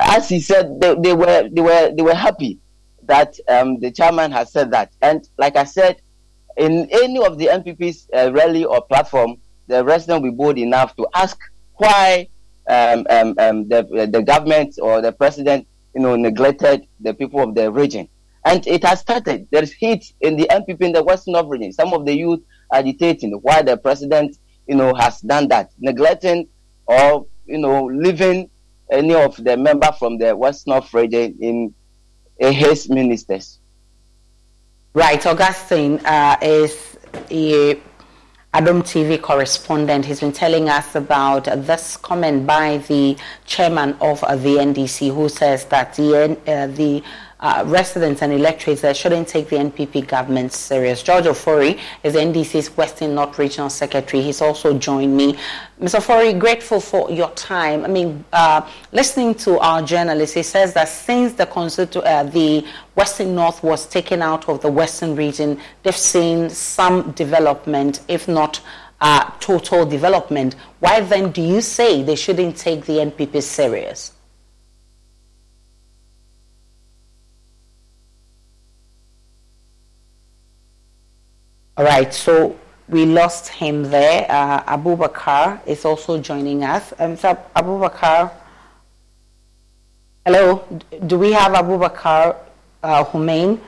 as 0.00 0.28
he 0.28 0.40
said, 0.40 0.80
they, 0.80 0.94
they, 0.94 1.12
were 1.12 1.48
they 1.50 1.60
were 1.60 1.92
they 1.94 2.02
were 2.02 2.14
happy 2.14 2.58
that 3.02 3.38
um, 3.48 3.80
the 3.80 3.90
chairman 3.90 4.30
has 4.32 4.52
said 4.52 4.70
that. 4.72 4.92
And 5.02 5.28
like 5.38 5.56
I 5.56 5.64
said, 5.64 6.00
in 6.56 6.88
any 6.90 7.24
of 7.24 7.38
the 7.38 7.46
NPP's 7.46 8.08
uh, 8.14 8.32
rally 8.32 8.64
or 8.64 8.82
platform, 8.82 9.36
the 9.66 9.84
resident 9.84 10.22
will 10.22 10.30
be 10.30 10.36
bold 10.36 10.58
enough 10.58 10.96
to 10.96 11.06
ask 11.14 11.38
why 11.78 12.28
um, 12.68 13.06
um, 13.10 13.34
um 13.38 13.68
the 13.68 14.08
the 14.10 14.22
government 14.22 14.74
or 14.80 15.00
the 15.00 15.12
president 15.12 15.66
you 15.96 16.02
know, 16.02 16.14
neglected 16.14 16.86
the 17.00 17.14
people 17.14 17.40
of 17.40 17.54
the 17.54 17.72
region. 17.72 18.06
And 18.44 18.64
it 18.66 18.84
has 18.84 19.00
started. 19.00 19.48
There 19.50 19.62
is 19.62 19.72
heat 19.72 20.12
in 20.20 20.36
the 20.36 20.46
NPP 20.50 20.82
in 20.82 20.92
the 20.92 21.02
Western 21.02 21.32
North 21.32 21.46
region. 21.48 21.72
Some 21.72 21.94
of 21.94 22.04
the 22.04 22.14
youth 22.14 22.40
are 22.70 22.80
agitating 22.80 23.32
why 23.40 23.62
the 23.62 23.78
president, 23.78 24.36
you 24.68 24.76
know, 24.76 24.92
has 24.98 25.22
done 25.22 25.48
that, 25.48 25.70
neglecting 25.78 26.48
or, 26.86 27.26
you 27.46 27.56
know, 27.56 27.86
leaving 27.86 28.50
any 28.90 29.14
of 29.14 29.42
the 29.42 29.56
member 29.56 29.90
from 29.98 30.18
the 30.18 30.36
West 30.36 30.66
North 30.66 30.92
region 30.92 31.34
in 31.40 31.74
his 32.38 32.90
ministers. 32.90 33.58
Right, 34.92 35.24
Augustine 35.26 35.98
uh, 36.04 36.36
is 36.42 36.98
a 37.30 37.80
Adom 38.56 38.80
TV 38.80 39.20
correspondent. 39.20 40.06
He's 40.06 40.20
been 40.20 40.32
telling 40.32 40.70
us 40.70 40.94
about 40.94 41.44
this 41.44 41.98
comment 41.98 42.46
by 42.46 42.78
the 42.88 43.14
chairman 43.44 43.92
of 44.00 44.20
the 44.20 44.56
NDC, 44.56 45.14
who 45.14 45.28
says 45.28 45.66
that 45.66 45.92
the, 45.96 46.38
uh, 46.46 46.66
the 46.68 47.02
uh, 47.40 47.62
residents 47.66 48.22
and 48.22 48.32
electorates 48.32 48.80
that 48.80 48.96
shouldn't 48.96 49.28
take 49.28 49.48
the 49.48 49.56
NPP 49.56 50.06
government 50.08 50.52
serious. 50.52 51.02
George 51.02 51.24
Ofori 51.24 51.78
is 52.02 52.14
NDC's 52.14 52.74
Western 52.76 53.14
North 53.14 53.38
Regional 53.38 53.68
Secretary. 53.68 54.22
He's 54.22 54.40
also 54.40 54.78
joined 54.78 55.14
me. 55.14 55.34
Mr. 55.80 56.00
Ofori, 56.00 56.38
grateful 56.38 56.80
for 56.80 57.10
your 57.10 57.30
time. 57.32 57.84
I 57.84 57.88
mean, 57.88 58.24
uh, 58.32 58.66
listening 58.92 59.34
to 59.36 59.58
our 59.58 59.82
journalist, 59.82 60.34
he 60.34 60.42
says 60.42 60.72
that 60.74 60.88
since 60.88 61.34
the, 61.34 61.46
uh, 61.46 62.22
the 62.22 62.66
Western 62.94 63.34
North 63.34 63.62
was 63.62 63.86
taken 63.86 64.22
out 64.22 64.48
of 64.48 64.62
the 64.62 64.70
Western 64.70 65.14
region, 65.14 65.60
they've 65.82 65.94
seen 65.94 66.48
some 66.48 67.12
development, 67.12 68.00
if 68.08 68.28
not 68.28 68.60
uh, 69.02 69.30
total 69.40 69.84
development. 69.84 70.54
Why 70.80 71.00
then 71.00 71.32
do 71.32 71.42
you 71.42 71.60
say 71.60 72.02
they 72.02 72.16
shouldn't 72.16 72.56
take 72.56 72.86
the 72.86 72.94
NPP 72.94 73.42
serious? 73.42 74.15
All 81.78 81.84
right, 81.84 82.08
so 82.14 82.56
we 82.88 83.04
lost 83.04 83.48
him 83.48 83.82
there. 83.82 84.24
Uh, 84.30 84.62
Abubakar 84.78 85.60
is 85.66 85.84
also 85.84 86.18
joining 86.18 86.64
us. 86.64 86.94
Um, 86.98 87.16
so 87.18 87.34
Abubakar, 87.54 88.32
hello, 90.24 90.64
do 91.06 91.18
we 91.18 91.32
have 91.32 91.52
Abubakar 91.52 92.34
uh, 92.82 93.04
Humain? 93.04 93.60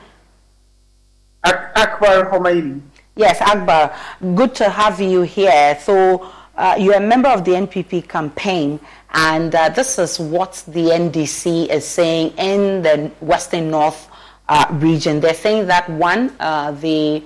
Akbar 1.43 2.31
Humain. 2.31 2.81
Yes, 3.15 3.39
Akbar. 3.41 3.93
Good 4.33 4.55
to 4.55 4.69
have 4.71 4.99
you 4.99 5.21
here. 5.21 5.77
So 5.79 6.31
uh, 6.57 6.77
you're 6.79 6.95
a 6.95 6.99
member 6.99 7.29
of 7.29 7.45
the 7.45 7.51
NPP 7.51 8.09
campaign, 8.09 8.79
and 9.13 9.53
uh, 9.53 9.69
this 9.69 9.99
is 9.99 10.19
what 10.19 10.63
the 10.67 10.85
NDC 10.97 11.67
is 11.69 11.85
saying 11.85 12.33
in 12.39 12.81
the 12.81 13.11
Western 13.21 13.69
North 13.69 14.09
uh, 14.47 14.65
region. 14.79 15.19
They're 15.19 15.35
saying 15.35 15.67
that 15.67 15.87
one, 15.91 16.33
uh, 16.39 16.71
the 16.71 17.23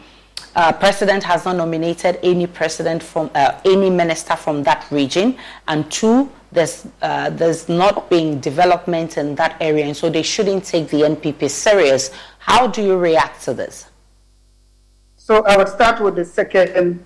uh, 0.56 0.72
president 0.74 1.24
has 1.24 1.46
not 1.46 1.56
nominated 1.56 2.20
any 2.24 2.48
president 2.48 3.02
from 3.02 3.30
uh, 3.34 3.60
any 3.66 3.90
minister 3.90 4.36
from 4.36 4.64
that 4.64 4.86
region, 4.92 5.38
and 5.68 5.90
two, 5.92 6.30
there's 6.52 6.88
uh, 7.02 7.30
there's 7.32 7.68
not 7.68 8.10
been 8.10 8.40
development 8.40 9.18
in 9.18 9.36
that 9.36 9.58
area, 9.60 9.86
and 9.86 9.98
so 9.98 10.10
they 10.10 10.22
shouldn't 10.22 10.64
take 10.64 10.90
the 10.90 11.02
NPP 11.02 11.50
serious. 11.50 12.12
How 12.40 12.68
do 12.68 12.84
you 12.84 12.98
react 12.98 13.44
to 13.46 13.54
this? 13.54 13.88
So 15.16 15.44
I 15.46 15.58
would 15.58 15.70
start 15.70 16.02
with 16.02 16.16
the 16.16 16.26
second 16.26 17.04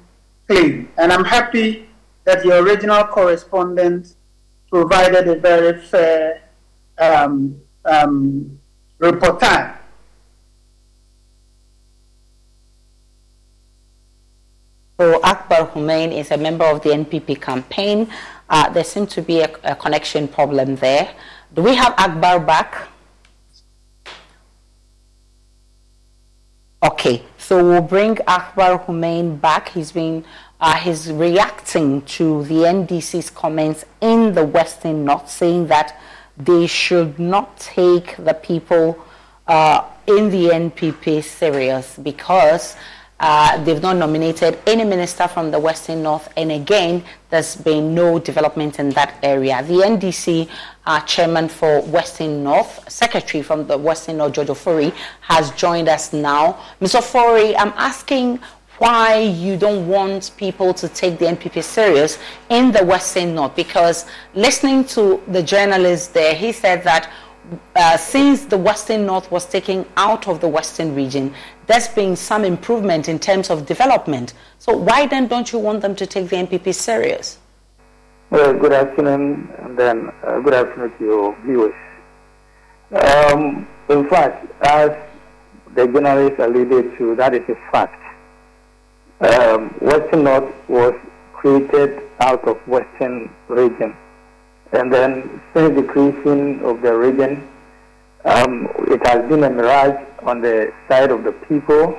claim, 0.48 0.89
and 0.98 1.13
I'm 1.13 1.24
happy 1.24 1.88
that 2.25 2.44
your 2.44 2.62
original 2.62 3.06
correspondent 3.06 4.16
provided 4.70 5.27
a 5.27 5.36
very 5.36 5.82
fair 5.82 6.42
um, 6.98 7.62
um, 7.86 8.60
reportage. 9.00 9.77
So 15.00 15.22
Akbar 15.22 15.68
Humain 15.68 16.12
is 16.12 16.32
a 16.32 16.38
member 16.38 16.66
of 16.66 16.82
the 16.82 16.89
NPP 16.89 17.39
campaign. 17.39 18.10
Uh, 18.50 18.68
there 18.72 18.84
seems 18.84 19.13
to 19.13 19.22
be 19.22 19.42
a, 19.42 19.50
a, 19.63 19.75
connection 19.75 20.27
problem 20.27 20.75
there. 20.77 21.13
Do 21.54 21.62
we 21.62 21.75
have 21.75 21.94
Akbar 22.00 22.39
back? 22.39 22.88
Okay, 26.82 27.22
so 27.38 27.63
we'll 27.63 27.82
bring 27.82 28.18
Akbar 28.25 28.80
Humain 28.86 29.39
back. 29.39 29.70
He's 29.70 29.92
been 29.92 30.25
uh, 30.60 30.77
he's 30.77 31.12
reacting 31.12 32.01
to 32.18 32.44
the 32.46 32.66
NDC's 32.66 33.30
comments 33.30 33.86
in 34.01 34.34
the 34.34 34.46
Western 34.46 35.06
North, 35.06 35.30
saying 35.30 35.68
that 35.68 35.96
they 36.38 36.66
should 36.66 37.20
not 37.20 37.60
take 37.60 38.16
the 38.18 38.34
people 38.34 38.98
uh, 39.46 39.84
in 40.08 40.32
the 40.32 40.50
NPP 40.50 41.24
serious 41.24 41.98
because 41.98 42.75
uh, 43.20 43.64
they've 43.64 43.82
not 43.82 43.98
nominated 43.98 44.60
any 44.68 44.84
minister 44.84 45.28
from 45.28 45.50
the 45.50 45.60
Western 45.60 46.04
North, 46.04 46.30
and 46.38 46.52
again, 46.52 47.04
there's 47.30 47.56
been 47.56 47.96
no 47.96 48.20
development 48.20 48.80
in 48.80 48.90
that 48.92 49.18
area. 49.24 49.64
The 49.64 49.74
NDC 49.74 50.48
uh, 50.86 51.00
chairman 51.02 51.50
for 51.50 51.82
Western 51.82 52.44
North, 52.44 52.90
secretary 52.92 53.42
from 53.42 53.66
the 53.66 53.78
Western 53.78 54.18
North, 54.18 54.34
George 54.34 54.50
Ofori, 54.50 54.94
has 55.22 55.50
joined 55.52 55.90
us 55.90 56.14
now. 56.14 56.64
Mr. 56.80 57.00
Ofori, 57.00 57.56
I'm 57.58 57.74
asking 57.76 58.40
why 58.78 59.18
you 59.18 59.58
don't 59.58 59.88
want 59.88 60.32
people 60.38 60.72
to 60.76 60.88
take 60.88 61.18
the 61.18 61.26
NPP 61.26 61.64
serious 61.64 62.20
in 62.50 62.72
the 62.72 62.84
Western 62.86 63.34
North, 63.34 63.56
because 63.56 64.06
listening 64.36 64.86
to 64.86 65.22
the 65.30 65.42
journalist 65.42 66.14
there, 66.14 66.36
he 66.36 66.52
said 66.52 66.84
that 66.84 67.12
uh, 67.76 67.98
since 67.98 68.46
the 68.46 68.58
Western 68.58 69.06
North 69.06 69.32
was 69.32 69.46
taken 69.46 69.86
out 69.96 70.28
of 70.28 70.42
the 70.42 70.48
Western 70.48 70.94
region, 70.94 71.34
there's 71.68 71.88
been 71.88 72.16
some 72.16 72.44
improvement 72.44 73.08
in 73.08 73.20
terms 73.20 73.50
of 73.50 73.66
development. 73.66 74.34
So 74.60 74.76
why 74.76 75.06
then 75.06 75.28
don't 75.28 75.52
you 75.52 75.60
want 75.60 75.82
them 75.82 75.96
to 75.96 76.06
take 76.06 76.30
the 76.30 76.38
NPP 76.38 76.74
serious? 76.74 77.40
Well, 78.30 78.54
good 78.54 78.74
afternoon, 78.74 79.54
and 79.60 79.78
then 79.78 80.12
uh, 80.24 80.40
good 80.40 80.54
afternoon 80.54 80.98
to 80.98 81.04
your 81.04 81.38
viewers. 81.46 81.76
Um, 82.92 83.68
in 83.90 84.10
fact, 84.10 84.52
as 84.62 84.92
the 85.76 85.88
journalist 85.88 86.40
alluded 86.40 86.98
to, 86.98 87.16
that 87.16 87.34
is 87.34 87.44
a 87.48 87.72
fact. 87.72 88.02
Um, 89.22 89.70
Western 89.80 90.24
North 90.24 90.54
was 90.70 90.94
created 91.34 92.02
out 92.20 92.48
of 92.48 92.58
Western 92.68 93.30
region 93.48 93.96
and 94.74 94.92
then 94.92 95.42
since 95.54 95.76
the 95.76 95.84
creation 95.84 96.60
of 96.64 96.82
the 96.82 96.94
region, 96.94 97.48
um, 98.28 98.68
it 98.88 99.06
has 99.08 99.28
been 99.30 99.44
a 99.44 99.50
mirage 99.50 99.98
on 100.24 100.42
the 100.42 100.74
side 100.90 101.12
of 101.12 101.24
the 101.24 101.32
people. 101.48 101.98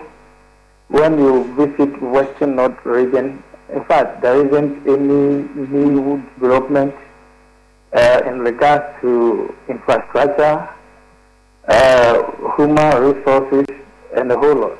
When 0.89 1.19
you 1.19 1.45
visit 1.55 2.01
Western 2.03 2.57
North 2.57 2.85
region, 2.85 3.43
in 3.73 3.85
fact, 3.85 4.23
there 4.23 4.47
isn't 4.47 4.87
any 4.87 5.45
new 5.69 6.23
development 6.39 6.95
uh, 7.95 8.21
in 8.27 8.41
regards 8.41 8.85
to 9.01 9.55
infrastructure, 9.69 10.69
uh, 11.69 12.23
human 12.57 13.03
resources, 13.03 13.67
and 14.17 14.33
a 14.33 14.39
whole 14.39 14.57
lot. 14.57 14.79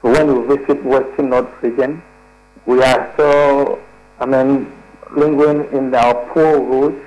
So 0.00 0.10
when 0.10 0.26
you 0.26 0.56
visit 0.56 0.84
Western 0.84 1.30
North 1.30 1.50
region, 1.62 2.02
we 2.66 2.82
are 2.82 3.10
still, 3.14 3.78
I 4.18 4.26
mean, 4.26 4.72
lingering 5.16 5.72
in 5.76 5.94
our 5.94 6.14
poor 6.32 6.60
roads, 6.60 7.02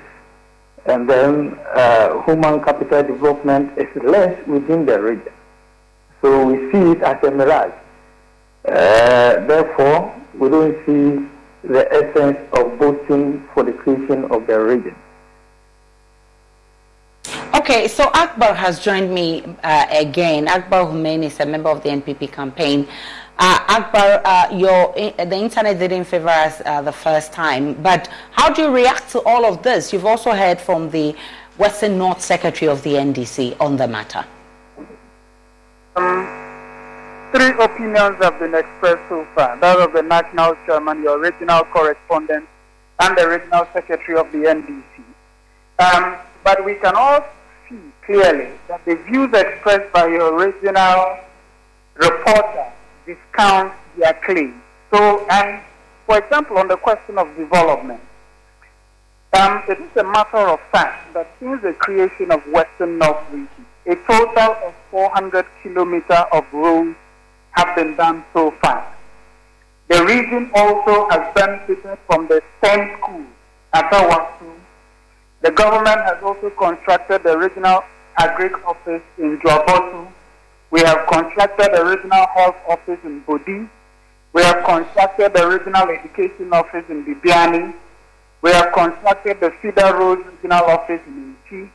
and 0.88 1.08
then 1.08 1.58
uh, 1.74 2.22
human 2.24 2.62
capital 2.62 3.02
development 3.02 3.76
is 3.78 3.88
less 4.02 4.34
within 4.46 4.86
the 4.86 5.00
region. 5.00 5.32
So 6.22 6.46
we 6.46 6.70
see 6.72 6.92
it 6.92 7.02
as 7.02 7.22
a 7.22 7.30
mirage. 7.30 7.72
Uh, 8.66 9.46
therefore, 9.46 10.14
we 10.34 10.48
don't 10.48 10.74
see 10.86 11.26
the 11.68 11.86
essence 11.92 12.38
of 12.52 12.78
voting 12.78 13.46
for 13.54 13.62
the 13.62 13.72
creation 13.72 14.24
of 14.30 14.46
the 14.46 14.58
region. 14.58 14.94
Okay, 17.54 17.88
so 17.88 18.10
Akbar 18.14 18.54
has 18.54 18.78
joined 18.78 19.12
me 19.12 19.42
uh, 19.64 19.86
again. 19.90 20.46
Akbar 20.46 20.86
Humain 20.86 21.24
is 21.24 21.40
a 21.40 21.46
member 21.46 21.70
of 21.70 21.82
the 21.82 21.88
NPP 21.88 22.30
campaign. 22.30 22.86
Uh, 23.38 23.58
Akbar, 23.68 24.22
uh, 24.24 24.56
your, 24.56 24.94
the 24.94 25.36
internet 25.36 25.78
didn't 25.78 26.04
favor 26.04 26.28
us 26.28 26.62
uh, 26.64 26.80
the 26.80 26.92
first 26.92 27.34
time, 27.34 27.74
but 27.82 28.08
how 28.30 28.50
do 28.50 28.62
you 28.62 28.70
react 28.70 29.10
to 29.10 29.20
all 29.22 29.44
of 29.44 29.62
this? 29.62 29.92
You've 29.92 30.06
also 30.06 30.32
heard 30.32 30.58
from 30.58 30.88
the 30.90 31.14
Western 31.58 31.98
North 31.98 32.22
Secretary 32.22 32.66
of 32.70 32.82
the 32.82 32.94
NDC 32.94 33.60
on 33.60 33.76
the 33.76 33.86
matter. 33.88 34.24
Um, 35.96 36.26
three 37.30 37.52
opinions 37.62 38.16
have 38.22 38.38
been 38.38 38.54
expressed 38.54 39.06
so 39.10 39.26
far 39.34 39.58
that 39.58 39.80
of 39.80 39.92
the 39.92 40.02
national 40.02 40.56
chairman, 40.64 41.02
your 41.02 41.18
original 41.18 41.64
correspondent, 41.64 42.48
and 43.00 43.18
the 43.18 43.28
regional 43.28 43.68
secretary 43.74 44.16
of 44.16 44.32
the 44.32 44.38
NDC. 44.38 45.04
Um, 45.78 46.16
but 46.42 46.64
we 46.64 46.76
can 46.76 46.94
all 46.96 47.22
see 47.68 47.76
clearly 48.06 48.48
that 48.68 48.82
the 48.86 48.96
views 48.96 49.30
expressed 49.34 49.92
by 49.92 50.06
your 50.06 50.34
original 50.34 51.18
reporter 51.96 52.72
discount 53.06 53.72
their 53.96 54.14
claim. 54.24 54.60
So, 54.92 55.24
for 56.06 56.18
example, 56.18 56.58
on 56.58 56.68
the 56.68 56.76
question 56.76 57.18
of 57.18 57.34
development, 57.36 58.00
um, 59.32 59.62
it 59.68 59.78
is 59.78 59.96
a 59.96 60.04
matter 60.04 60.48
of 60.48 60.60
fact 60.72 61.12
that 61.14 61.28
since 61.40 61.62
the 61.62 61.72
creation 61.74 62.30
of 62.30 62.40
Western 62.46 62.98
North 62.98 63.22
Region, 63.30 63.66
a 63.86 63.94
total 64.06 64.56
of 64.66 64.74
400 64.90 65.44
kilometers 65.62 66.24
of 66.32 66.44
roads 66.52 66.96
have 67.50 67.74
been 67.76 67.94
done 67.96 68.24
so 68.32 68.50
far. 68.62 68.92
The 69.88 70.04
region 70.04 70.50
also 70.54 71.08
has 71.10 71.34
benefited 71.34 71.98
from 72.06 72.26
the 72.26 72.42
STEM 72.58 72.98
school 72.98 73.24
at 73.72 73.90
Awasu. 73.92 74.52
The 75.42 75.52
government 75.52 76.00
has 76.02 76.22
also 76.22 76.50
constructed 76.50 77.22
the 77.22 77.38
regional 77.38 77.84
agri 78.18 78.50
office 78.64 79.02
in 79.18 79.38
Juaboso 79.38 80.12
we 80.76 80.82
have 80.82 81.06
constructed 81.06 81.70
a 81.72 81.82
regional 81.86 82.26
health 82.34 82.56
office 82.68 82.98
in 83.02 83.22
Bodi. 83.22 83.66
We 84.34 84.42
have 84.42 84.62
constructed 84.62 85.34
a 85.34 85.48
regional 85.48 85.88
education 85.88 86.52
office 86.52 86.84
in 86.90 87.02
Bibiani. 87.02 87.74
We 88.42 88.50
have 88.50 88.74
constructed 88.74 89.40
the 89.40 89.52
Feeder 89.62 89.96
Road 89.96 90.18
regional 90.26 90.64
office 90.64 91.00
in 91.06 91.34
Enchi. 91.34 91.70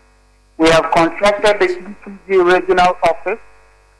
We 0.59 0.69
have 0.69 0.91
constructed 0.91 1.59
the 1.59 1.67
EPG 1.81 2.53
regional 2.53 2.95
office. 3.09 3.39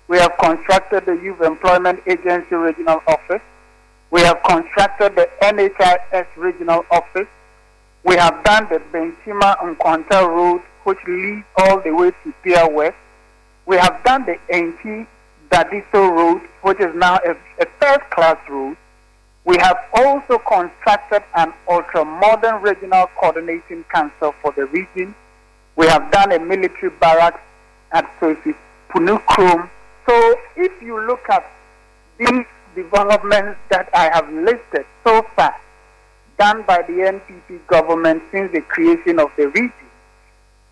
We 0.08 0.20
have 0.20 0.38
constructed 0.38 1.08
the 1.08 1.14
Youth 1.14 1.42
Employment 1.42 2.00
Agency 2.06 2.54
regional 2.54 3.02
office. 3.08 3.42
We 4.12 4.22
have 4.22 4.38
constructed 4.48 5.16
the 5.16 5.28
NHIS 5.42 6.28
regional 6.38 6.86
office. 6.92 7.28
We 8.04 8.18
have 8.18 8.44
done 8.44 8.68
the 8.70 8.80
Benchima 8.94 9.64
and 9.64 9.80
Quanta 9.80 10.28
Road, 10.30 10.62
which 10.84 11.00
leads 11.08 11.44
all 11.58 11.82
the 11.82 11.90
way 11.90 12.12
to 12.24 12.34
Pier 12.44 12.70
West. 12.70 12.98
We 13.65 13.78
have 13.78 14.04
done 14.04 14.26
the 14.26 14.38
Enchi 14.52 15.08
Dadieso 15.50 16.10
route, 16.12 16.50
which 16.62 16.80
is 16.80 16.93
now 16.95 17.19
a, 17.26 17.32
a 17.62 17.65
third 17.80 18.02
class 18.10 18.38
route. 18.50 18.78
We 19.45 19.58
have 19.60 19.78
also 19.93 20.38
constructed 20.39 21.24
an 21.36 21.54
ultra 21.69 22.06
modern 22.06 22.62
regional 22.62 23.08
coordinating 23.19 23.84
council 23.86 24.34
for 24.41 24.52
the 24.56 24.65
region. 24.67 25.15
We 25.76 25.88
have 25.88 26.12
done 26.12 26.32
a 26.32 26.39
military 26.39 26.91
barracks 27.00 27.39
at 27.91 28.10
Sophie 28.19 28.54
Punukrum. 28.89 29.69
So 30.08 30.36
if 30.56 30.71
you 30.82 31.00
look 31.08 31.28
at 31.30 31.45
these 32.17 32.45
developments 32.76 33.60
that 33.69 33.89
I 33.93 34.10
have 34.13 34.32
listed 34.32 34.86
so 35.04 35.26
far, 35.36 35.56
done 36.38 36.63
by 36.67 36.82
the 36.84 36.93
NPP 36.93 37.67
government 37.67 38.24
since 38.32 38.52
the 38.52 38.62
creation 38.62 39.19
of 39.19 39.30
the 39.38 39.47
region, 39.47 39.74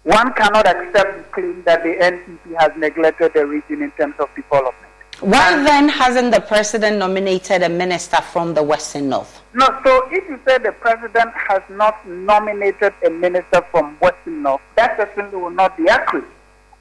one 0.04 0.34
cannot 0.34 0.68
accept 0.68 1.18
the 1.18 1.24
claim 1.32 1.64
that 1.64 1.84
the 1.84 1.90
NPP 1.90 2.60
has 2.60 2.72
neglected 2.78 3.34
the 3.34 3.46
region 3.46 3.82
in 3.82 3.92
terms 3.92 4.16
of 4.20 4.30
development. 4.36 4.86
Why 5.20 5.54
and 5.54 5.68
then 5.68 5.90
hasn't 5.90 6.32
the 6.34 6.40
president 6.40 6.98
nominated 6.98 7.62
a 7.64 7.70
minister 7.70 8.22
from 8.22 8.54
the 8.54 8.64
Western 8.64 9.10
North? 9.10 9.42
No, 9.54 9.66
so 9.84 10.08
if 10.12 10.24
you 10.30 10.40
say 10.48 10.58
the 10.60 10.72
president 10.72 11.32
has 11.34 11.62
not 11.70 12.08
nominated 12.08 12.94
a 13.06 13.10
minister 13.10 13.62
from 13.70 13.98
Western 14.00 14.44
North, 14.44 14.62
that 14.78 14.96
certainly 14.96 15.36
will 15.36 15.50
not 15.50 15.76
be 15.76 15.90
accurate. 15.90 16.24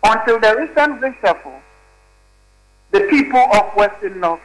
Until 0.04 0.38
the 0.38 0.54
recent 0.56 1.00
reshuffle, 1.00 1.60
the 2.92 3.00
people 3.10 3.40
of 3.40 3.74
Western 3.74 4.20
North 4.20 4.40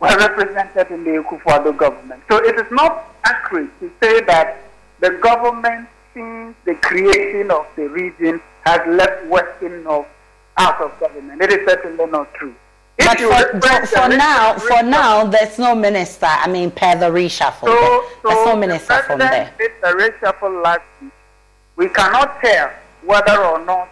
were 0.00 0.16
represented 0.18 0.90
in 0.90 1.04
the 1.04 1.22
Akufo-Addo 1.22 1.76
government. 1.78 2.22
So 2.30 2.36
it 2.44 2.56
is 2.56 2.70
not 2.70 3.14
accurate 3.24 3.70
to 3.80 3.90
say 4.02 4.20
that 4.22 4.58
the 5.00 5.12
government, 5.22 5.88
since 6.14 6.56
the 6.64 6.74
creation 6.76 7.50
of 7.50 7.66
the 7.76 7.88
region, 7.88 8.40
has 8.64 8.80
left 8.88 9.26
Western 9.26 9.84
North 9.84 10.06
out 10.56 10.80
of 10.80 10.98
government. 11.00 11.40
It 11.42 11.52
is 11.52 11.66
certainly 11.68 12.06
not 12.06 12.32
true. 12.34 12.54
But 12.98 13.18
for, 13.18 13.60
for, 13.60 13.86
for 13.86 14.08
now, 14.08 14.58
for 14.58 14.82
now, 14.82 15.24
there's 15.24 15.58
no 15.58 15.74
minister. 15.74 16.26
I 16.26 16.48
mean, 16.48 16.70
per 16.70 16.96
the 16.98 17.06
reshuffle, 17.06 17.64
so, 17.64 18.04
there's 18.22 18.46
no 18.46 18.56
minister 18.56 18.96
the 18.96 19.02
from 19.02 19.18
there. 19.20 19.54
Did 19.58 19.72
the 19.80 19.88
reshuffle 19.88 20.62
last 20.62 20.82
week. 21.00 21.12
We 21.76 21.88
cannot 21.88 22.40
tell 22.42 22.70
whether 23.06 23.42
or 23.42 23.64
not 23.64 23.88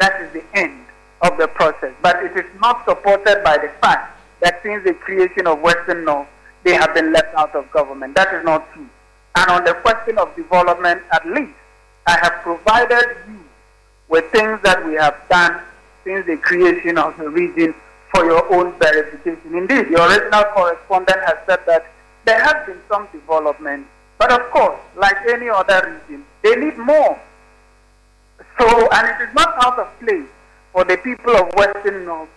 that 0.00 0.20
is 0.20 0.32
the 0.32 0.42
end 0.54 0.84
of 1.22 1.36
the 1.38 1.46
process, 1.46 1.92
but 2.02 2.16
it 2.24 2.36
is 2.36 2.46
not 2.60 2.84
supported 2.84 3.42
by 3.44 3.58
the 3.58 3.68
fact 3.80 4.18
that 4.40 4.60
since 4.62 4.82
the 4.84 4.94
creation 4.94 5.46
of 5.46 5.60
Western 5.60 6.04
North, 6.04 6.26
they 6.64 6.74
have 6.74 6.94
been 6.94 7.12
left 7.12 7.34
out 7.36 7.54
of 7.54 7.70
government. 7.70 8.14
That 8.16 8.34
is 8.34 8.44
not 8.44 8.72
true. 8.72 8.88
And 9.38 9.50
on 9.50 9.62
the 9.62 9.74
question 9.74 10.18
of 10.18 10.34
development, 10.34 11.00
at 11.12 11.24
least, 11.24 11.54
I 12.08 12.18
have 12.22 12.42
provided 12.42 13.06
you 13.28 13.38
with 14.08 14.24
things 14.32 14.58
that 14.64 14.84
we 14.84 14.94
have 14.94 15.14
done 15.30 15.60
since 16.02 16.26
the 16.26 16.38
creation 16.38 16.98
of 16.98 17.16
the 17.18 17.28
region 17.28 17.72
for 18.10 18.24
your 18.24 18.42
own 18.52 18.76
verification. 18.80 19.54
Indeed, 19.54 19.90
your 19.90 20.10
original 20.10 20.42
correspondent 20.56 21.20
has 21.24 21.36
said 21.46 21.60
that 21.66 21.86
there 22.24 22.42
has 22.42 22.66
been 22.66 22.80
some 22.88 23.06
development, 23.12 23.86
but 24.18 24.32
of 24.32 24.50
course, 24.50 24.80
like 24.96 25.16
any 25.28 25.48
other 25.48 26.02
region, 26.08 26.24
they 26.42 26.56
need 26.56 26.76
more. 26.76 27.16
So, 28.58 28.88
and 28.90 29.06
it 29.06 29.22
is 29.22 29.32
not 29.36 29.54
out 29.64 29.78
of 29.78 29.86
place 30.00 30.28
for 30.72 30.82
the 30.82 30.96
people 30.96 31.36
of 31.36 31.54
Western 31.54 32.06
North 32.06 32.28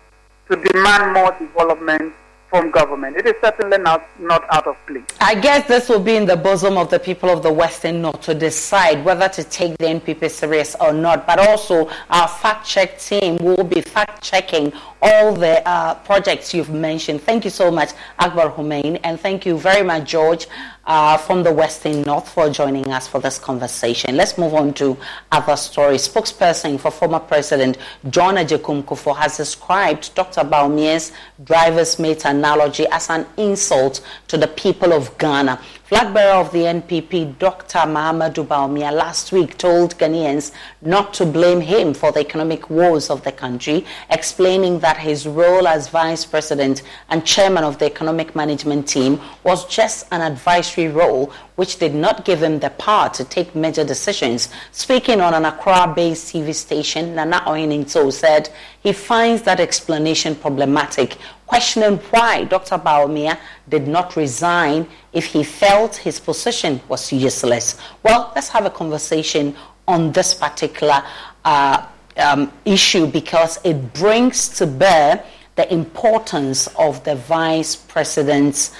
to 0.49 0.55
demand 0.55 1.13
more 1.13 1.31
development 1.39 2.13
from 2.51 2.69
government. 2.69 3.15
It 3.15 3.25
is 3.25 3.35
certainly 3.41 3.77
not, 3.77 4.07
not 4.19 4.45
out 4.53 4.67
of 4.67 4.75
place. 4.85 5.03
I 5.21 5.35
guess 5.35 5.67
this 5.67 5.87
will 5.87 6.01
be 6.01 6.17
in 6.17 6.25
the 6.25 6.35
bosom 6.35 6.77
of 6.77 6.89
the 6.89 6.99
people 6.99 7.29
of 7.29 7.41
the 7.41 7.51
Western 7.51 8.01
North 8.01 8.21
to 8.23 8.35
decide 8.35 9.03
whether 9.05 9.29
to 9.29 9.43
take 9.45 9.77
the 9.77 9.85
NPP 9.85 10.29
serious 10.29 10.75
or 10.81 10.91
not. 10.91 11.25
But 11.25 11.39
also, 11.39 11.89
our 12.09 12.27
fact 12.27 12.67
check 12.67 12.99
team 12.99 13.37
will 13.37 13.63
be 13.63 13.79
fact 13.81 14.21
checking 14.21 14.73
all 15.01 15.33
the 15.33 15.65
uh, 15.67 15.95
projects 15.95 16.53
you've 16.53 16.69
mentioned. 16.69 17.21
Thank 17.21 17.45
you 17.45 17.49
so 17.49 17.71
much, 17.71 17.91
Akbar 18.19 18.51
Humain, 18.51 18.99
and 19.05 19.17
thank 19.19 19.45
you 19.45 19.57
very 19.57 19.83
much, 19.83 20.09
George, 20.09 20.47
uh, 20.85 21.17
from 21.17 21.43
the 21.43 21.53
Western 21.53 22.01
North, 22.03 22.29
for 22.29 22.49
joining 22.49 22.91
us 22.91 23.07
for 23.07 23.19
this 23.19 23.37
conversation. 23.37 24.17
Let's 24.17 24.37
move 24.37 24.53
on 24.53 24.73
to 24.75 24.97
other 25.31 25.55
stories. 25.55 26.07
Spokesperson 26.07 26.79
for 26.79 26.91
former 26.91 27.19
President 27.19 27.77
John 28.09 28.35
Agyekum 28.35 28.83
Kufuor 28.83 29.15
has 29.17 29.37
described 29.37 30.13
Dr. 30.15 30.43
Bawumia's 30.43 31.11
driver's 31.43 31.99
mate 31.99 32.25
analogy 32.25 32.85
as 32.91 33.09
an 33.09 33.25
insult 33.37 34.01
to 34.27 34.37
the 34.37 34.47
people 34.47 34.93
of 34.93 35.17
Ghana. 35.17 35.61
Flag 35.91 36.13
bearer 36.13 36.35
of 36.35 36.53
the 36.53 36.59
NPP, 36.59 37.37
Dr. 37.37 37.79
Mahamudu 37.79 38.47
Bawumia, 38.47 38.93
last 38.93 39.33
week 39.33 39.57
told 39.57 39.97
Ghanaians 39.97 40.53
not 40.81 41.13
to 41.15 41.25
blame 41.25 41.59
him 41.59 41.93
for 41.93 42.13
the 42.13 42.21
economic 42.21 42.69
woes 42.69 43.09
of 43.09 43.25
the 43.25 43.31
country, 43.33 43.85
explaining 44.09 44.79
that 44.79 44.95
his 44.95 45.27
role 45.27 45.67
as 45.67 45.89
vice 45.89 46.23
president 46.23 46.83
and 47.09 47.25
chairman 47.25 47.65
of 47.65 47.77
the 47.77 47.87
economic 47.87 48.37
management 48.37 48.87
team 48.87 49.19
was 49.43 49.65
just 49.65 50.07
an 50.13 50.21
advisory 50.21 50.87
role 50.87 51.33
which 51.55 51.77
did 51.77 51.93
not 51.93 52.25
give 52.25 52.41
him 52.41 52.59
the 52.59 52.69
power 52.71 53.09
to 53.09 53.23
take 53.23 53.55
major 53.55 53.83
decisions. 53.83 54.49
Speaking 54.71 55.21
on 55.21 55.33
an 55.33 55.45
Accra-based 55.45 56.33
TV 56.33 56.53
station, 56.55 57.15
Nana 57.15 57.41
Ohene 57.45 57.83
Ntow 57.83 58.11
said 58.11 58.49
he 58.81 58.93
finds 58.93 59.41
that 59.43 59.59
explanation 59.59 60.35
problematic 60.35 61.17
questioning 61.51 61.97
why 62.11 62.45
Dr. 62.45 62.77
Bawumia 62.77 63.37
did 63.67 63.85
not 63.85 64.15
resign 64.15 64.87
if 65.11 65.25
he 65.25 65.43
felt 65.43 65.97
his 65.97 66.17
position 66.17 66.79
was 66.87 67.11
useless. 67.11 67.77
Well, 68.03 68.31
let's 68.35 68.47
have 68.47 68.65
a 68.65 68.69
conversation 68.69 69.53
on 69.85 70.13
this 70.13 70.33
particular 70.33 71.03
uh, 71.43 71.85
um, 72.15 72.53
issue 72.63 73.05
because 73.05 73.59
it 73.65 73.93
brings 73.93 74.47
to 74.59 74.65
bear 74.65 75.25
the 75.55 75.71
importance 75.73 76.67
of 76.77 77.03
the 77.03 77.15
vice 77.15 77.75
president's 77.75 78.73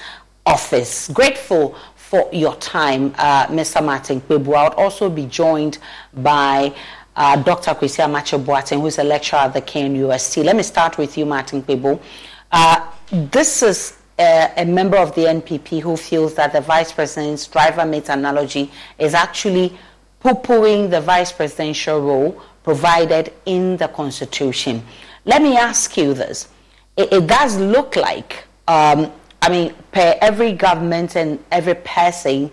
office. 0.46 1.08
Grateful 1.08 1.76
for 2.12 2.28
your 2.30 2.54
time, 2.56 3.14
uh, 3.16 3.46
Mr. 3.46 3.82
Martin 3.82 4.20
Kpebu. 4.20 4.54
I 4.54 4.64
would 4.64 4.74
also 4.74 5.08
be 5.08 5.24
joined 5.24 5.78
by 6.12 6.70
uh, 7.16 7.36
Dr. 7.36 7.70
Amakye 7.70 8.44
Boateng, 8.44 8.82
who's 8.82 8.98
a 8.98 9.02
lecturer 9.02 9.38
at 9.38 9.54
the 9.54 9.62
KNUST. 9.62 10.44
Let 10.44 10.54
me 10.54 10.62
start 10.62 10.98
with 10.98 11.16
you, 11.16 11.24
Martin 11.24 11.62
Kpebu. 11.62 11.98
Uh, 12.52 12.86
this 13.10 13.62
is 13.62 13.96
a, 14.18 14.52
a, 14.58 14.66
member 14.66 14.98
of 14.98 15.14
the 15.14 15.22
NPP 15.22 15.80
who 15.80 15.96
feels 15.96 16.34
that 16.34 16.52
the 16.52 16.60
vice 16.60 16.92
president's 16.92 17.46
driver 17.46 17.86
mate 17.86 18.10
analogy 18.10 18.70
is 18.98 19.14
actually 19.14 19.78
poo 20.20 20.34
pooing 20.34 20.90
the 20.90 21.00
vice 21.00 21.32
presidential 21.32 21.98
role 21.98 22.42
provided 22.62 23.32
in 23.46 23.78
the 23.78 23.88
constitution. 23.88 24.84
Let 25.24 25.40
me 25.40 25.56
ask 25.56 25.96
you 25.96 26.12
this. 26.12 26.48
It, 26.94 27.10
it 27.10 27.26
does 27.26 27.56
look 27.56 27.96
like, 27.96 28.44
um, 28.68 29.10
I 29.42 29.48
mean, 29.48 29.74
per 29.90 30.16
every 30.20 30.52
government 30.52 31.16
and 31.16 31.44
every 31.50 31.74
person, 31.74 32.52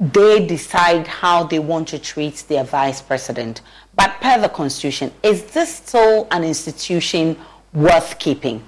they 0.00 0.46
decide 0.46 1.06
how 1.06 1.44
they 1.44 1.58
want 1.58 1.88
to 1.88 1.98
treat 1.98 2.36
their 2.48 2.64
vice 2.64 3.02
president. 3.02 3.60
But 3.94 4.18
per 4.22 4.40
the 4.40 4.48
constitution, 4.48 5.12
is 5.22 5.44
this 5.44 5.76
still 5.76 6.26
an 6.30 6.42
institution 6.42 7.36
worth 7.74 8.18
keeping? 8.18 8.62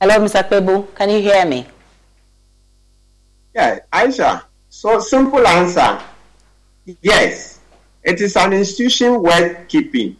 Hello, 0.00 0.16
Mr. 0.16 0.42
Kpebu. 0.46 0.94
Can 0.96 1.10
you 1.10 1.20
hear 1.20 1.46
me? 1.46 1.64
Yeah, 3.54 3.78
Aisha. 3.92 4.42
So 4.68 4.98
simple 4.98 5.46
answer. 5.46 6.02
Yes, 7.00 7.60
it 8.02 8.20
is 8.20 8.36
an 8.36 8.52
institution 8.52 9.22
worth 9.22 9.68
keeping, 9.68 10.16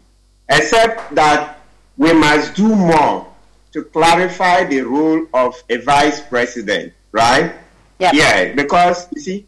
except 0.49 1.15
that 1.15 1.56
we 1.97 2.13
must 2.13 2.55
do 2.55 2.75
more 2.75 3.27
to 3.73 3.83
clarify 3.85 4.65
the 4.65 4.81
role 4.81 5.27
of 5.35 5.55
a 5.69 5.77
vice 5.79 6.21
president, 6.21 6.93
right? 7.13 7.55
Yep. 7.99 8.15
Yeah, 8.15 8.53
because 8.55 9.09
you 9.15 9.21
see, 9.21 9.47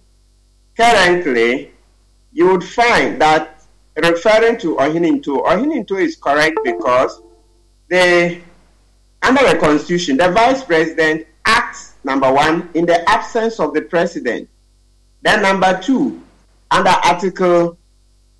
currently 0.76 1.72
you 2.32 2.50
would 2.50 2.64
find 2.64 3.20
that 3.20 3.64
referring 3.96 4.58
to 4.58 4.76
Ohene 4.76 5.20
Ntow, 5.20 5.44
Ohininto 5.44 6.00
is 6.00 6.16
correct 6.16 6.58
because 6.64 7.20
the 7.88 8.40
under 9.22 9.52
the 9.52 9.58
Constitution, 9.58 10.16
the 10.16 10.30
Vice 10.30 10.62
President 10.62 11.26
acts, 11.44 11.94
number 12.04 12.32
one, 12.32 12.70
in 12.74 12.86
the 12.86 13.08
absence 13.10 13.58
of 13.58 13.74
the 13.74 13.82
President. 13.82 14.48
Then, 15.22 15.42
number 15.42 15.80
two, 15.82 16.22
under 16.70 16.90
Article 16.90 17.76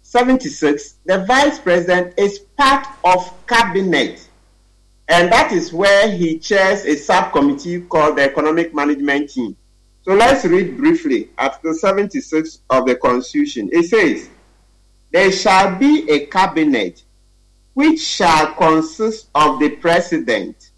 76, 0.08 0.94
the 1.04 1.22
Vice 1.26 1.58
President 1.58 2.14
is 2.16 2.38
part 2.56 2.86
of 3.04 3.30
Cabinet. 3.46 4.26
And 5.06 5.30
that 5.30 5.52
is 5.52 5.70
where 5.70 6.10
he 6.10 6.38
chairs 6.38 6.86
a 6.86 6.96
subcommittee 6.96 7.82
called 7.82 8.16
the 8.16 8.22
Economic 8.22 8.72
Management 8.72 9.28
Team. 9.28 9.54
So 10.00 10.14
let's 10.14 10.46
read 10.46 10.78
briefly 10.78 11.28
Article 11.36 11.74
76 11.74 12.60
of 12.70 12.86
the 12.86 12.96
Constitution. 12.96 13.68
It 13.70 13.90
says, 13.90 14.30
There 15.12 15.30
shall 15.30 15.78
be 15.78 16.08
a 16.08 16.24
cabinet 16.24 17.04
which 17.74 18.00
shall 18.00 18.54
consist 18.54 19.28
of 19.34 19.60
the 19.60 19.76
President, 19.76 20.70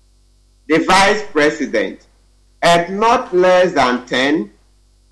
the 0.66 0.78
vice 0.78 1.22
president, 1.30 2.08
and 2.62 2.98
not 2.98 3.32
less 3.32 3.74
than 3.74 4.06
10 4.06 4.50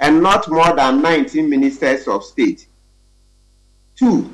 and 0.01 0.21
not 0.21 0.51
more 0.51 0.75
than 0.75 1.03
19 1.03 1.49
ministers 1.49 2.09
of 2.09 2.25
state. 2.25 2.67
Two, 3.99 4.33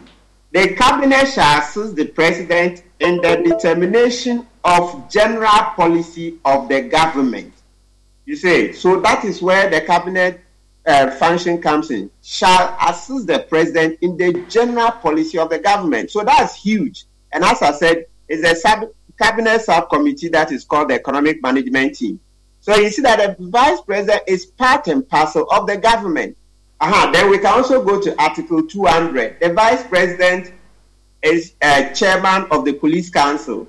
the 0.53 0.75
cabinet 0.75 1.27
shall 1.27 1.61
assist 1.61 1.97
the 1.97 2.05
president 2.05 2.83
in 3.01 3.17
the 3.23 3.37
determination 3.37 4.47
of 4.63 5.11
general 5.11 5.73
policy 5.75 6.39
of 6.45 6.69
the 6.69 6.83
government. 6.83 7.53
You 8.27 8.37
see, 8.37 8.73
so 8.73 9.01
that 9.01 9.25
is 9.25 9.41
where 9.41 9.71
the 9.71 9.81
cabinet 9.81 10.41
uh, 10.87 11.11
function 11.13 11.63
comes 11.63 11.91
in. 11.91 12.11
Shall 12.23 12.77
assist 12.87 13.27
the 13.27 13.41
president 13.41 13.99
in 14.03 14.17
the 14.19 14.45
general 14.49 14.91
policy 14.91 15.39
of 15.39 15.49
the 15.49 15.59
government. 15.59 16.11
So 16.11 16.23
that's 16.23 16.55
huge. 16.55 17.07
And 17.33 17.43
as 17.43 17.63
I 17.63 17.73
said, 17.73 18.07
it's 18.29 18.47
a 18.47 18.55
sub 18.55 18.91
cabinet 19.19 19.63
subcommittee 19.63 20.29
that 20.29 20.53
is 20.53 20.65
called 20.65 20.91
the 20.91 20.95
economic 20.95 21.43
management 21.43 21.97
team. 21.97 22.21
So 22.61 22.75
you 22.77 22.91
see 22.91 23.03
that 23.03 23.39
the 23.39 23.49
vice 23.49 23.81
president 23.81 24.23
is 24.27 24.47
part 24.47 24.89
and 24.89 25.09
parcel 25.09 25.47
of 25.51 25.67
the 25.67 25.77
government. 25.77 26.37
Uh-huh. 26.85 27.11
Then 27.13 27.31
we 27.31 27.39
can 27.39 27.47
also 27.47 27.83
go 27.83 27.99
to 27.99 28.15
Article 28.21 28.63
200. 28.63 29.41
The 29.41 29.55
vice 29.55 29.83
president 29.85 30.53
is 31.23 31.55
uh, 31.63 31.89
chairman 31.95 32.47
of 32.51 32.67
the 32.67 32.75
police 32.75 33.09
council. 33.09 33.67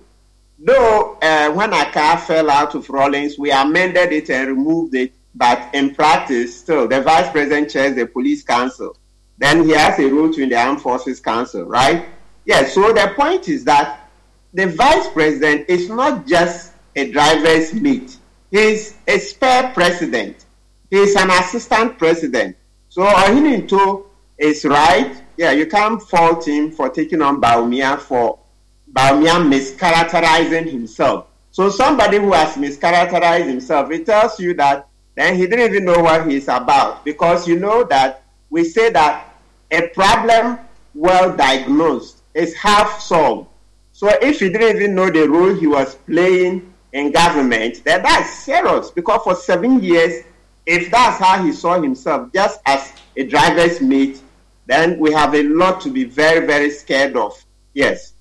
Though 0.60 1.18
uh, 1.22 1.50
when 1.54 1.72
Arkaah 1.72 2.20
fell 2.20 2.50
out 2.50 2.76
of 2.76 2.90
Rawlings, 2.90 3.40
we 3.40 3.52
amended 3.52 4.12
it 4.12 4.30
and 4.30 4.50
removed 4.50 4.96
it, 4.96 5.14
but 5.34 5.74
in 5.74 5.96
practice, 5.96 6.60
still, 6.60 6.90
the 6.90 7.00
vice 7.00 7.32
president 7.32 7.72
chairs 7.72 7.96
the 7.96 8.06
police 8.06 8.44
council. 8.44 8.98
Then 9.38 9.64
he 9.64 9.72
has 9.72 9.98
a 9.98 10.12
role 10.12 10.34
to 10.34 10.44
in 10.44 10.50
the 10.50 10.58
armed 10.58 10.82
forces 10.82 11.22
council, 11.22 11.64
right? 11.64 12.10
Yes, 12.44 12.74
so 12.74 12.92
the 12.92 13.14
point 13.16 13.48
is 13.48 13.64
that 13.64 14.10
the 14.54 14.68
vice 14.68 15.08
president 15.08 15.70
is 15.70 15.88
not 15.88 16.28
just 16.28 16.74
a 16.98 17.10
driver's 17.12 17.74
mate. 17.74 18.18
He's 18.52 18.98
a 19.08 19.20
spare 19.20 19.72
president. 19.74 20.44
He's 20.90 21.16
an 21.16 21.30
assistant 21.30 21.98
president. 21.98 22.58
So 22.96 23.02
Ohene 23.02 23.68
Ntow 23.68 24.06
is 24.38 24.64
right. 24.64 25.22
Yeah, 25.36 25.52
you 25.52 25.66
can't 25.66 26.02
fault 26.02 26.48
him 26.48 26.72
for 26.72 26.88
taking 26.88 27.22
on 27.22 27.42
Bawumia 27.42 28.00
for 28.00 28.40
Bawumia 28.90 29.36
mischaracterizing 29.44 30.72
himself. 30.72 31.28
So 31.52 31.68
somebody 31.70 32.20
who 32.20 32.32
has 32.32 32.56
mischaracterized 32.56 33.48
himself, 33.50 33.92
it 33.92 34.06
tells 34.06 34.40
you 34.40 34.54
that 34.54 34.88
then 35.14 35.36
he 35.36 35.46
didn't 35.46 35.74
even 35.74 35.84
know 35.84 36.00
what 36.00 36.26
he's 36.26 36.48
about 36.48 37.04
because 37.04 37.46
you 37.50 37.60
know 37.60 37.84
that 37.84 38.24
we 38.50 38.64
say 38.64 38.90
that 38.92 39.36
a 39.72 39.90
problem 39.90 40.58
well 40.94 41.36
diagnosed 41.36 42.22
is 42.34 42.56
half 42.56 43.02
solved. 43.02 43.50
So 43.92 44.08
if 44.22 44.40
he 44.40 44.48
didn't 44.48 44.78
even 44.78 44.96
know 44.96 45.10
the 45.10 45.28
role 45.30 45.54
he 45.54 45.68
was 45.68 45.96
playing 45.96 46.74
in 46.94 47.12
government, 47.12 47.84
then 47.84 48.04
that's 48.04 48.30
serious 48.46 48.90
because 48.90 49.22
for 49.22 49.36
seven 49.36 49.84
years, 49.84 50.24
if 50.66 50.92
that's 50.92 51.20
how 51.20 51.44
he 51.44 51.52
saw 51.52 51.82
himself, 51.82 52.32
just 52.34 52.60
as 52.66 52.94
a 53.16 53.26
driver's 53.26 53.82
mate, 53.82 54.22
then 54.66 54.98
we 55.00 55.14
have 55.14 55.36
a 55.36 55.44
lot 55.44 55.82
to 55.82 55.92
be 55.92 56.04
very, 56.06 56.46
very 56.46 56.72
scared 56.72 57.16
of. 57.16 57.34
Yes. 57.74 58.14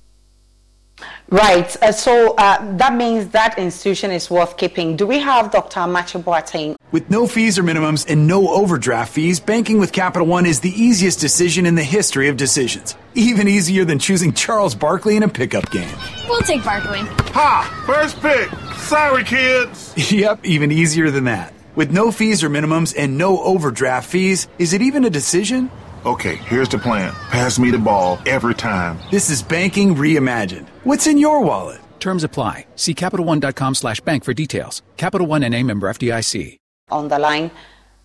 Right. 1.30 1.83
Uh, 1.83 1.90
so 1.90 2.35
uh, 2.37 2.76
that 2.76 2.94
means 2.94 3.28
that 3.28 3.59
institution 3.59 4.11
is 4.11 4.30
worth 4.30 4.57
keeping. 4.57 4.94
Do 4.94 5.07
we 5.07 5.18
have 5.18 5.50
Dr. 5.50 5.80
Amakye 5.80 6.22
Boateng? 6.22 6.76
With 6.92 7.11
no 7.11 7.26
fees 7.26 7.59
or 7.59 7.64
minimums 7.64 8.09
and 8.09 8.26
no 8.28 8.48
overdraft 8.50 9.12
fees, 9.12 9.40
banking 9.40 9.78
with 9.78 9.90
Capital 9.90 10.28
One 10.28 10.46
is 10.46 10.61
the 10.61 10.70
easiest 10.70 11.18
decision 11.18 11.66
in 11.66 11.74
the 11.74 11.83
history 11.83 12.28
of 12.28 12.37
decisions. 12.37 12.94
Even 13.14 13.48
easier 13.48 13.85
than 13.85 13.98
choosing 13.98 14.33
Charles 14.33 14.74
Barkley 14.74 15.16
in 15.16 15.22
a 15.22 15.28
pickup 15.28 15.70
game. 15.70 15.96
We'll 16.28 16.42
take 16.42 16.62
Barkley. 16.62 17.00
Ha! 17.33 17.83
First 17.87 18.20
pick. 18.20 18.48
Sorry, 18.76 19.24
kids. 19.24 19.94
yep, 20.12 20.44
even 20.44 20.70
easier 20.70 21.11
than 21.11 21.24
that. 21.24 21.52
With 21.76 21.90
no 21.90 22.12
fees 22.12 22.44
or 22.44 22.50
minimums 22.50 22.94
and 22.96 23.18
no 23.18 23.42
overdraft 23.42 24.08
fees, 24.08 24.46
is 24.58 24.72
it 24.72 24.82
even 24.82 25.04
a 25.04 25.10
decision? 25.10 25.70
Okay, 26.06 26.37
here's 26.37 26.68
the 26.68 26.78
plan. 26.78 27.12
Pass 27.30 27.58
me 27.58 27.70
the 27.72 27.78
ball 27.78 28.20
every 28.26 28.54
time. 28.54 28.98
This 29.10 29.28
is 29.28 29.42
banking 29.42 29.96
reimagined. 29.96 30.68
What's 30.84 31.08
in 31.08 31.18
your 31.18 31.40
wallet? 31.42 31.80
Terms 31.98 32.22
apply. 32.22 32.66
See 32.76 32.94
CapitalOne.com 32.94 33.74
slash 33.74 34.00
bank 34.02 34.22
for 34.22 34.32
details. 34.32 34.82
Capital 34.96 35.26
One 35.26 35.42
and 35.42 35.54
a 35.54 35.62
member 35.64 35.88
FDIC. 35.88 36.58
On 36.90 37.08
the 37.08 37.18
line, 37.18 37.50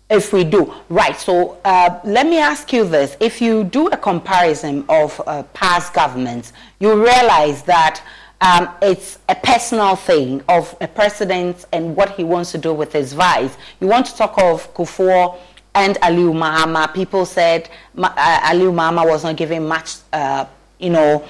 if 0.08 0.32
we 0.32 0.42
do. 0.42 0.74
Right, 0.88 1.16
so 1.16 1.58
uh, 1.64 2.00
let 2.04 2.26
me 2.26 2.38
ask 2.38 2.72
you 2.72 2.84
this. 2.84 3.16
If 3.20 3.40
you 3.40 3.62
do 3.62 3.86
a 3.88 3.96
comparison 3.96 4.84
of 4.88 5.20
uh, 5.26 5.44
past 5.54 5.94
governments, 5.94 6.52
you 6.80 6.92
realize 6.94 7.62
that 7.64 8.02
um, 8.40 8.70
it's 8.80 9.18
a 9.28 9.34
personal 9.34 9.96
thing 9.96 10.42
of 10.48 10.74
a 10.80 10.88
president 10.88 11.66
and 11.72 11.94
what 11.94 12.10
he 12.10 12.24
wants 12.24 12.52
to 12.52 12.58
do 12.58 12.72
with 12.72 12.92
his 12.92 13.12
vice. 13.12 13.56
You 13.80 13.86
want 13.86 14.06
to 14.06 14.16
talk 14.16 14.38
of 14.38 14.72
Kufuor 14.74 15.38
and 15.74 15.96
Aliu 15.96 16.32
Mahama. 16.32 16.92
People 16.94 17.26
said 17.26 17.68
uh, 17.98 18.40
Aliu 18.50 18.72
Mahama 18.72 19.06
was 19.06 19.24
not 19.24 19.36
given 19.36 19.66
much, 19.68 19.96
uh, 20.12 20.46
you 20.78 20.90
know, 20.90 21.24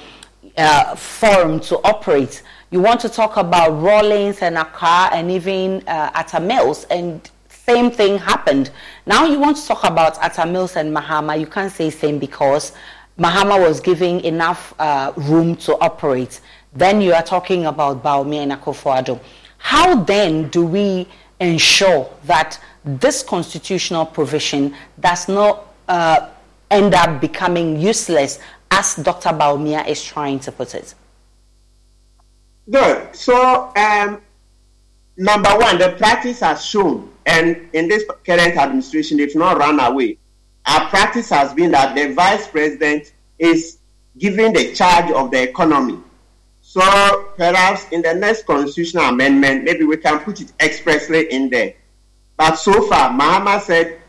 uh, 0.57 0.95
forum 0.95 1.59
to 1.61 1.79
operate. 1.85 2.43
You 2.71 2.81
want 2.81 3.01
to 3.01 3.09
talk 3.09 3.37
about 3.37 3.71
Rawlings 3.83 4.43
and 4.43 4.57
Arkaah 4.57 5.11
and 5.13 5.31
even 5.31 5.83
uh, 5.89 6.13
Atta 6.15 6.39
Mills, 6.39 6.85
and 6.85 7.29
same 7.49 7.91
thing 7.91 8.19
happened. 8.19 8.71
Now 9.07 9.27
you 9.27 9.41
want 9.41 9.57
to 9.57 9.67
talk 9.67 9.83
about 9.83 10.17
Atta 10.23 10.47
Mills 10.47 10.77
and 10.77 10.95
Mahama. 10.97 11.39
You 11.39 11.47
can't 11.47 11.73
say 11.73 11.91
same 11.91 12.21
because 12.21 12.73
Mahama 13.19 13.61
was 13.61 13.81
giving 13.81 14.21
enough 14.21 14.73
uh, 14.79 15.13
room 15.17 15.57
to 15.57 15.77
operate. 15.81 16.41
Then 16.73 17.01
you 17.01 17.13
are 17.13 17.23
talking 17.23 17.67
about 17.67 18.03
Bawumia 18.03 18.43
and 18.43 18.53
Akufo-Addo. 18.53 19.21
How 19.59 20.03
then 20.03 20.49
do 20.49 20.65
we 20.65 21.07
ensure 21.41 22.11
that 22.25 22.61
this 22.85 23.23
constitutional 23.23 24.07
provision 24.07 24.75
does 25.01 25.29
not 25.29 25.75
uh, 25.89 26.29
end 26.71 26.95
up 26.95 27.21
becoming 27.21 27.81
useless, 27.81 28.39
as 28.71 28.95
Dr. 28.97 29.31
Bawumia 29.31 29.87
is 29.87 30.03
trying 30.03 30.39
to 30.41 30.53
put 30.53 30.75
it? 30.75 30.95
Good. 32.71 33.17
So, 33.17 33.73
um, 33.77 34.23
number 35.17 35.51
one, 35.51 35.79
the 35.79 35.95
practice 35.99 36.41
has 36.41 36.65
shown, 36.65 37.11
and 37.27 37.69
in 37.73 37.89
this 37.89 38.05
current 38.25 38.57
administration, 38.57 39.19
if 39.19 39.35
not 39.35 39.59
run 39.59 39.81
away, 39.81 40.19
our 40.67 40.89
practice 40.89 41.31
has 41.31 41.53
been 41.53 41.73
that 41.73 41.97
the 41.97 42.15
vice 42.15 42.47
president 42.47 43.13
is 43.39 43.79
given 44.19 44.53
the 44.53 44.73
charge 44.73 45.11
of 45.11 45.31
the 45.33 45.43
economy. 45.43 45.99
So 46.71 47.33
perhaps 47.37 47.89
in 47.91 48.03
the 48.03 48.15
next 48.15 48.47
constitutional 48.47 49.05
amendment, 49.09 49.65
maybe 49.65 49.85
we 49.85 49.97
can 49.97 50.21
put 50.21 50.41
it 50.41 50.53
expressly 50.61 51.33
in 51.33 51.51
there 51.51 51.75
but 52.41 52.57
so 52.57 52.87
far, 52.89 53.11
Mahama 53.11 53.61
said 53.61 54.01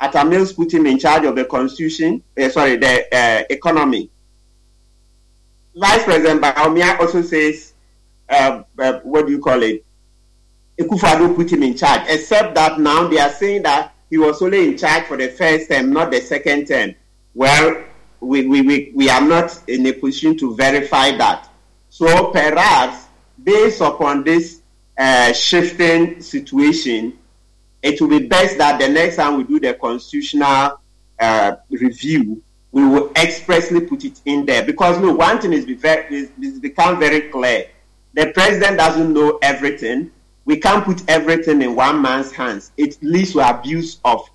Atta 0.00 0.24
Mills 0.24 0.54
put 0.54 0.72
him 0.72 0.86
in 0.86 0.98
charge 0.98 1.26
of 1.26 1.36
the 1.36 1.44
constitution, 1.44 2.22
uh, 2.40 2.48
sorry, 2.48 2.76
the 2.76 3.04
uh, 3.14 3.44
economy. 3.50 4.08
Vice 5.76 6.02
President 6.04 6.40
Bawumia 6.40 6.98
also 6.98 7.20
says, 7.20 7.74
uh, 8.30 8.62
what 9.02 9.26
do 9.26 9.32
you 9.32 9.38
call 9.38 9.62
it? 9.62 9.84
Akufo-Addo 10.80 11.36
put 11.36 11.52
him 11.52 11.62
in 11.62 11.76
charge, 11.76 12.08
except 12.08 12.54
that 12.54 12.80
now 12.80 13.06
they 13.06 13.18
are 13.18 13.28
saying 13.28 13.64
that 13.64 13.92
he 14.08 14.16
was 14.16 14.40
only 14.40 14.66
in 14.66 14.78
charge 14.78 15.04
for 15.04 15.18
the 15.18 15.28
first 15.28 15.68
term, 15.68 15.92
not 15.92 16.10
the 16.10 16.22
second 16.22 16.66
term. 16.66 16.94
Well, 17.34 17.84
we, 18.20 18.46
we, 18.46 18.62
we, 18.62 18.92
we 18.94 19.10
are 19.10 19.20
not 19.20 19.62
in 19.68 19.84
a 19.84 19.92
position 19.92 20.38
to 20.38 20.56
verify 20.56 21.14
that. 21.18 21.50
So 21.94 22.32
perhaps, 22.32 23.06
based 23.40 23.80
upon 23.80 24.24
this 24.24 24.60
uh, 24.98 25.32
shifting 25.32 26.20
situation, 26.20 27.16
it 27.84 28.00
will 28.00 28.08
be 28.08 28.26
best 28.26 28.58
that 28.58 28.80
the 28.80 28.88
next 28.88 29.14
time 29.14 29.36
we 29.36 29.44
do 29.44 29.60
the 29.60 29.74
constitutional 29.74 30.80
uh, 31.20 31.52
review, 31.70 32.42
we 32.72 32.84
will 32.84 33.12
expressly 33.14 33.80
put 33.82 34.04
it 34.04 34.20
in 34.24 34.44
there. 34.44 34.64
Because 34.64 34.98
no, 34.98 35.12
one 35.12 35.40
thing 35.40 35.52
is, 35.52 35.66
very, 35.66 36.12
is, 36.12 36.30
is 36.42 36.58
become 36.58 36.98
very 36.98 37.28
clear. 37.30 37.68
The 38.14 38.32
president 38.32 38.78
doesn't 38.78 39.12
know 39.12 39.38
everything. 39.40 40.10
We 40.46 40.56
can't 40.56 40.84
put 40.84 41.08
everything 41.08 41.62
in 41.62 41.76
one 41.76 42.02
man's 42.02 42.32
hands. 42.32 42.72
It 42.76 43.00
leads 43.04 43.34
to 43.34 43.48
abuse 43.48 44.00
of 44.04 44.28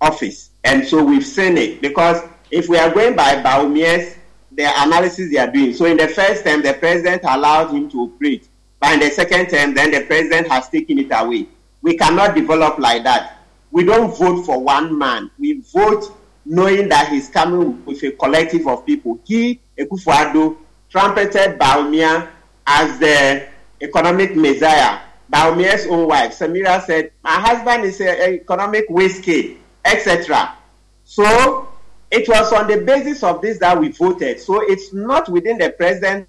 office. 0.00 0.50
And 0.64 0.84
so 0.84 1.04
we've 1.04 1.24
seen 1.24 1.58
it. 1.58 1.80
Because 1.80 2.28
if 2.50 2.68
we 2.68 2.76
are 2.76 2.92
going 2.92 3.14
by 3.14 3.40
Bawumia's, 3.40 4.17
the 4.58 4.82
analysis 4.82 5.30
they 5.30 5.38
are 5.38 5.50
doing. 5.50 5.72
So 5.72 5.84
in 5.84 5.96
the 5.96 6.08
first 6.08 6.44
term, 6.44 6.62
the 6.62 6.74
president 6.74 7.22
allowed 7.22 7.70
him 7.72 7.88
to 7.90 8.00
operate. 8.00 8.48
But 8.80 8.94
in 8.94 9.00
the 9.00 9.10
second 9.10 9.50
term, 9.50 9.72
then 9.72 9.92
the 9.92 10.04
president 10.04 10.48
has 10.48 10.68
taken 10.68 10.98
it 10.98 11.06
away. 11.12 11.46
We 11.80 11.96
cannot 11.96 12.34
develop 12.34 12.76
like 12.78 13.04
that. 13.04 13.38
We 13.70 13.84
don't 13.84 14.10
vote 14.18 14.44
for 14.44 14.60
one 14.60 14.98
man. 14.98 15.30
We 15.38 15.60
vote 15.60 16.12
knowing 16.44 16.88
that 16.88 17.08
he's 17.08 17.28
coming 17.28 17.84
with 17.84 18.02
a 18.02 18.10
collective 18.10 18.66
of 18.66 18.84
people. 18.84 19.20
He, 19.24 19.60
Akufo-Addo, 19.78 20.56
trumpeted 20.90 21.56
Bawumia 21.56 22.28
as 22.66 22.98
the 22.98 23.46
economic 23.80 24.34
messiah. 24.34 24.98
Bawumia's 25.32 25.86
own 25.86 26.08
wife, 26.08 26.36
Samira, 26.36 26.84
said, 26.84 27.12
My 27.22 27.30
husband 27.38 27.84
is 27.84 28.00
an 28.00 28.34
economic 28.34 28.86
whiskey, 28.88 29.58
etc. 29.84 30.56
So 31.04 31.68
it 32.10 32.28
was 32.28 32.52
on 32.52 32.66
the 32.66 32.78
basis 32.78 33.22
of 33.22 33.42
this 33.42 33.58
that 33.58 33.78
we 33.78 33.88
voted. 33.88 34.40
So 34.40 34.60
it's 34.60 34.92
not 34.92 35.28
within 35.28 35.58
the 35.58 35.70
president 35.70 36.28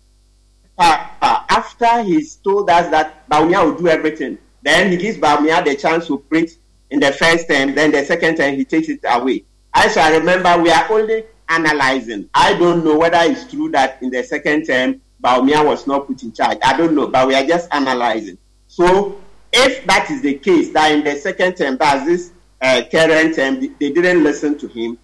after 0.78 2.04
he's 2.04 2.36
told 2.38 2.70
us 2.70 2.90
that 2.90 3.28
Bawumia 3.30 3.66
will 3.66 3.78
do 3.78 3.88
everything. 3.88 4.38
Then 4.62 4.92
he 4.92 4.98
gives 4.98 5.18
Bawumia 5.18 5.64
the 5.64 5.76
chance 5.76 6.08
to 6.08 6.18
preach 6.18 6.52
in 6.90 7.00
the 7.00 7.12
first 7.12 7.48
term, 7.48 7.76
then 7.76 7.92
the 7.92 8.04
second 8.04 8.38
term 8.38 8.56
he 8.56 8.66
takes 8.66 8.90
it 8.90 9.00
away. 9.04 9.44
As 9.74 9.96
I 9.98 10.18
remember 10.18 10.58
we 10.62 10.72
are 10.72 10.92
only 10.92 11.26
analyzing. 11.48 12.30
I 12.34 12.58
don't 12.58 12.84
know 12.84 12.98
whether 12.98 13.20
it's 13.22 13.50
true 13.50 13.70
that 13.72 14.02
in 14.02 14.10
the 14.10 14.24
second 14.24 14.66
term 14.66 15.02
Bawumia 15.24 15.66
was 15.66 15.86
not 15.86 16.08
put 16.08 16.24
in 16.24 16.32
charge. 16.32 16.58
I 16.64 16.78
don't 16.78 16.96
know, 16.96 17.08
but 17.08 17.28
we 17.28 17.36
are 17.36 17.46
just 17.46 17.68
analyzing. 17.74 18.38
So 18.68 19.22
if 19.52 19.86
that 19.86 20.10
is 20.10 20.22
the 20.22 20.36
case, 20.36 20.72
that 20.74 20.92
in 20.92 21.04
the 21.04 21.16
second 21.16 21.56
term, 21.56 21.78
that's 21.78 22.06
this 22.06 22.32
uh, 22.62 22.84
current 22.90 23.36
term, 23.36 23.60
they 23.60 23.92
didn't 23.92 24.24
listen 24.24 24.58
to 24.60 24.68
him, 24.68 24.98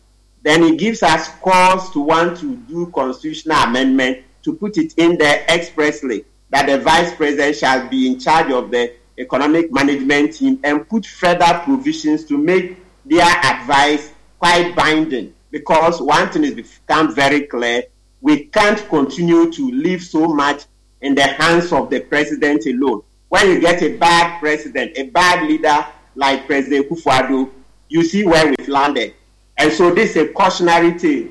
then 0.46 0.64
it 0.64 0.78
gives 0.78 1.02
us 1.02 1.28
cause 1.42 1.90
to 1.90 2.00
want 2.00 2.38
to 2.38 2.56
do 2.56 2.86
constitutional 2.92 3.58
amendment 3.64 4.20
to 4.44 4.54
put 4.54 4.78
it 4.78 4.94
in 4.98 5.18
there 5.18 5.44
expressly 5.50 6.24
that 6.52 6.68
the 6.68 6.78
vice 6.78 7.16
president 7.16 7.56
shall 7.56 7.90
be 7.90 8.06
in 8.06 8.20
charge 8.20 8.52
of 8.52 8.70
the 8.70 8.94
economic 9.18 9.72
management 9.72 10.36
team 10.36 10.60
and 10.64 10.88
put 10.88 11.04
further 11.04 11.62
provisions 11.64 12.24
to 12.26 12.38
make 12.38 12.78
their 13.06 13.26
advice 13.26 14.14
quite 14.38 14.76
binding. 14.76 15.34
Because 15.50 16.00
one 16.00 16.30
thing 16.30 16.44
has 16.44 16.54
become 16.54 17.16
very 17.16 17.48
clear 17.48 17.82
we 18.22 18.46
can't 18.46 18.88
continue 18.88 19.52
to 19.52 19.72
leave 19.72 20.04
so 20.04 20.28
much 20.28 20.66
in 21.02 21.16
the 21.16 21.24
hands 21.24 21.74
of 21.74 21.90
the 21.90 22.02
president 22.02 22.68
alone. 22.68 23.02
When 23.30 23.48
you 23.50 23.60
get 23.60 23.82
a 23.82 23.98
bad 23.98 24.40
president, 24.40 24.96
a 24.96 25.10
bad 25.10 25.50
leader 25.50 25.88
like 26.14 26.46
President 26.46 26.88
Akufo-Addo, 26.88 27.50
you 27.90 28.04
see 28.04 28.24
where 28.26 28.48
we've 28.48 28.70
landed. 28.70 29.16
And 29.58 29.72
so 29.72 29.94
this 29.94 30.16
is 30.16 30.30
a 30.30 30.34
cautionary 30.34 30.98
tale. 30.98 31.30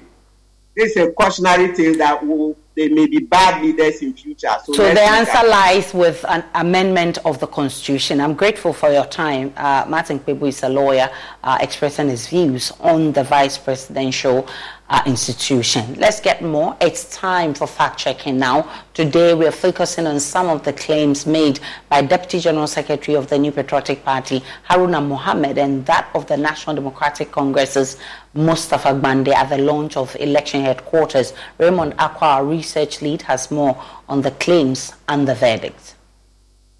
This 0.76 0.96
is 0.96 1.08
a 1.08 1.12
cautionary 1.12 1.74
tale 1.74 1.96
that 1.98 2.24
will 2.26 2.56
they 2.74 2.88
may 2.88 3.06
be 3.06 3.20
bad 3.20 3.62
leaders 3.62 4.02
in 4.02 4.14
future. 4.14 4.50
So, 4.64 4.72
so 4.72 4.94
the 4.94 5.00
answer 5.00 5.46
lies 5.46 5.94
with 5.94 6.24
an 6.28 6.44
amendment 6.54 7.18
of 7.24 7.38
the 7.38 7.46
constitution. 7.46 8.20
I'm 8.20 8.34
grateful 8.34 8.72
for 8.72 8.90
your 8.90 9.06
time. 9.06 9.52
Uh, 9.56 9.84
Martin 9.88 10.18
Kpebu 10.18 10.48
is 10.48 10.62
a 10.64 10.68
lawyer 10.68 11.08
uh, 11.44 11.58
expressing 11.60 12.08
his 12.08 12.26
views 12.26 12.72
on 12.80 13.12
the 13.12 13.22
vice 13.22 13.56
presidential 13.58 14.48
uh, 14.88 15.02
institution. 15.06 15.94
Let's 15.94 16.20
get 16.20 16.42
more. 16.42 16.76
It's 16.80 17.14
time 17.16 17.54
for 17.54 17.66
fact 17.66 17.98
checking 17.98 18.38
now. 18.38 18.70
Today 18.92 19.34
we 19.34 19.46
are 19.46 19.52
focusing 19.52 20.06
on 20.06 20.20
some 20.20 20.48
of 20.48 20.62
the 20.62 20.72
claims 20.72 21.26
made 21.26 21.60
by 21.88 22.02
Deputy 22.02 22.40
General 22.40 22.66
Secretary 22.66 23.16
of 23.16 23.28
the 23.28 23.38
New 23.38 23.50
Patriotic 23.50 24.04
Party, 24.04 24.42
Haruna 24.68 25.06
Mohammed, 25.06 25.58
and 25.58 25.86
that 25.86 26.08
of 26.14 26.26
the 26.26 26.36
National 26.36 26.76
Democratic 26.76 27.32
Congress's 27.32 27.98
Mustafa 28.34 28.88
Gbande 28.88 29.32
at 29.34 29.48
the 29.48 29.58
launch 29.58 29.96
of 29.96 30.14
election 30.16 30.60
headquarters. 30.62 31.32
Raymond 31.58 31.96
Akwa, 31.96 32.22
our 32.22 32.44
research 32.44 33.00
lead, 33.00 33.22
has 33.22 33.50
more 33.50 33.82
on 34.08 34.20
the 34.20 34.32
claims 34.32 34.92
and 35.08 35.26
the 35.26 35.34
verdict. 35.34 35.94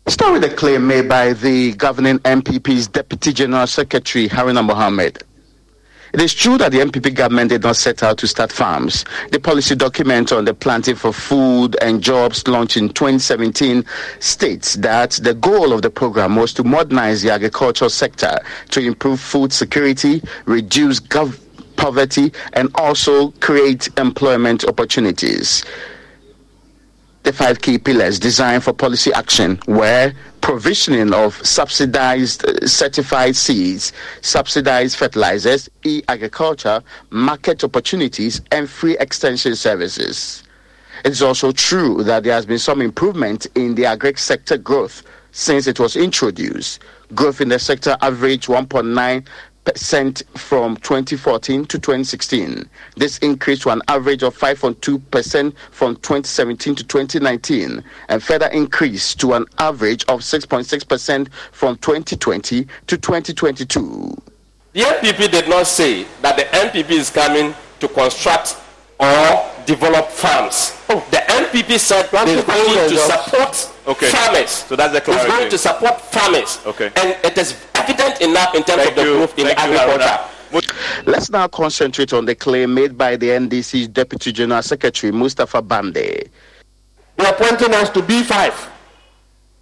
Start 0.07 0.35
with 0.35 0.43
the 0.43 0.55
claim 0.55 0.87
made 0.87 1.09
by 1.09 1.33
the 1.33 1.73
governing 1.73 2.19
NPP's 2.19 2.88
Deputy 2.88 3.33
General 3.33 3.67
Secretary, 3.67 4.29
Haruna 4.29 4.62
Mohammed. 4.62 5.25
It 6.14 6.22
is 6.22 6.33
true 6.33 6.57
that 6.59 6.70
the 6.70 6.79
NPP 6.79 7.12
government 7.16 7.50
did 7.50 7.64
not 7.64 7.74
set 7.74 8.05
out 8.05 8.18
to 8.18 8.29
start 8.29 8.53
farms. 8.53 9.05
The 9.33 9.40
policy 9.40 9.74
document 9.74 10.31
on 10.31 10.44
the 10.44 10.55
planting 10.55 10.94
for 10.94 11.12
food 11.12 11.77
and 11.83 12.00
jobs 12.00 12.46
launched 12.46 12.77
in 12.77 12.90
2017 12.90 13.85
states 14.20 14.74
that 14.74 15.11
the 15.24 15.35
goal 15.35 15.72
of 15.72 15.83
the 15.83 15.90
program 15.90 16.37
was 16.37 16.53
to 16.53 16.62
modernize 16.62 17.22
the 17.22 17.31
agricultural 17.33 17.90
sector 17.90 18.38
to 18.70 18.81
improve 18.81 19.18
food 19.18 19.53
security, 19.53 20.22
reduce 20.44 21.00
gov- 21.00 21.40
poverty, 21.74 22.33
and 22.53 22.70
also 22.77 23.33
create 23.40 23.88
employment 23.98 24.64
opportunities 24.66 25.64
the 27.25 27.33
five 27.33 27.61
key 27.63 27.79
pillars 27.79 28.19
designed 28.19 28.63
for 28.63 28.75
policy 28.75 29.11
action 29.15 29.59
were 29.67 30.13
provisioning 30.43 31.15
of 31.15 31.35
subsidized 31.45 32.45
uh, 32.45 32.67
certified 32.67 33.35
seeds, 33.35 33.95
subsidized 34.21 34.99
fertilizers, 34.99 35.71
e 35.85 36.03
agriculture, 36.09 36.83
market 37.09 37.65
opportunities, 37.65 38.43
and 38.53 38.69
free 38.69 38.97
extension 38.99 39.57
services. 39.57 40.43
It 41.03 41.13
is 41.13 41.23
also 41.23 41.51
true 41.51 42.03
that 42.05 42.25
there 42.25 42.35
has 42.35 42.45
been 42.45 42.59
some 42.59 42.83
improvement 42.83 43.47
in 43.55 43.75
the 43.75 43.87
agri 43.87 44.15
sector 44.17 44.59
growth 44.59 45.03
since 45.33 45.67
it 45.67 45.81
was 45.81 45.97
introduced. 45.97 46.81
Growth 47.15 47.41
in 47.41 47.49
the 47.49 47.59
sector 47.59 47.97
averaged 48.03 48.49
1.9 48.49 49.27
percent 49.64 50.22
from 50.37 50.77
2014 50.79 51.64
to 51.66 51.79
2016. 51.79 52.68
This 52.96 53.18
increased 53.18 53.62
to 53.62 53.70
an 53.70 53.83
average 53.88 54.22
of 54.22 54.37
5.2 54.37 55.03
percent 55.11 55.55
from 55.70 55.96
2017 55.96 56.74
to 56.77 56.85
2019, 56.85 57.83
and 58.09 58.22
further 58.22 58.46
increased 58.48 59.20
to 59.20 59.35
an 59.35 59.46
average 59.59 60.05
of 60.05 60.20
6.6 60.20 60.88
percent 60.88 61.29
from 61.53 61.77
2020 61.79 62.66
to 62.87 62.96
2022. 62.96 64.22
The 64.72 64.81
NPP 64.81 65.31
did 65.31 65.48
not 65.48 65.66
say 65.66 66.05
that 66.22 66.37
the 66.37 66.44
NPP 66.44 66.90
is 66.90 67.11
coming 67.11 67.55
to 67.81 67.88
construct 67.88 68.57
or 68.98 69.50
develop 69.66 70.09
farms. 70.09 70.77
Oh. 70.88 71.07
The 71.11 71.18
NPP 71.18 71.79
said 71.79 72.09
it's 72.12 72.46
going 72.46 72.88
to 72.88 72.96
support 72.98 73.74
okay. 73.87 74.09
farmers. 74.11 74.51
So 74.51 74.77
that's 74.77 74.92
the 74.92 75.01
clarity. 75.01 75.27
It's 75.27 75.37
going 75.37 75.51
to 75.51 75.59
support 75.59 76.01
farmers. 76.01 76.61
Okay. 76.66 76.90
And 76.97 77.16
it 77.25 77.38
is 77.38 77.64
evident 77.75 78.20
enough 78.20 78.55
in 78.55 78.62
terms 78.64 78.83
Thank 78.83 78.90
of 78.90 78.97
the 78.97 79.03
you. 79.03 79.16
growth 79.16 79.38
in 79.38 79.47
Thank 79.47 79.59
agriculture. 79.59 80.31
Let's 81.07 81.31
now 81.31 81.49
concentrate 81.49 82.12
on 82.12 82.25
the 82.25 82.35
claim 82.35 82.75
made 82.75 82.97
by 82.97 83.16
the 83.16 83.29
NDC's 83.29 83.88
Deputy 83.88 84.31
General 84.33 84.62
Secretary, 84.62 85.12
Mustapha 85.12 85.61
Gbande. 85.62 86.29
They 87.16 87.25
are 87.25 87.35
pointing 87.35 87.75
us 87.75 87.90
to 87.90 88.01
B5. 88.01 88.70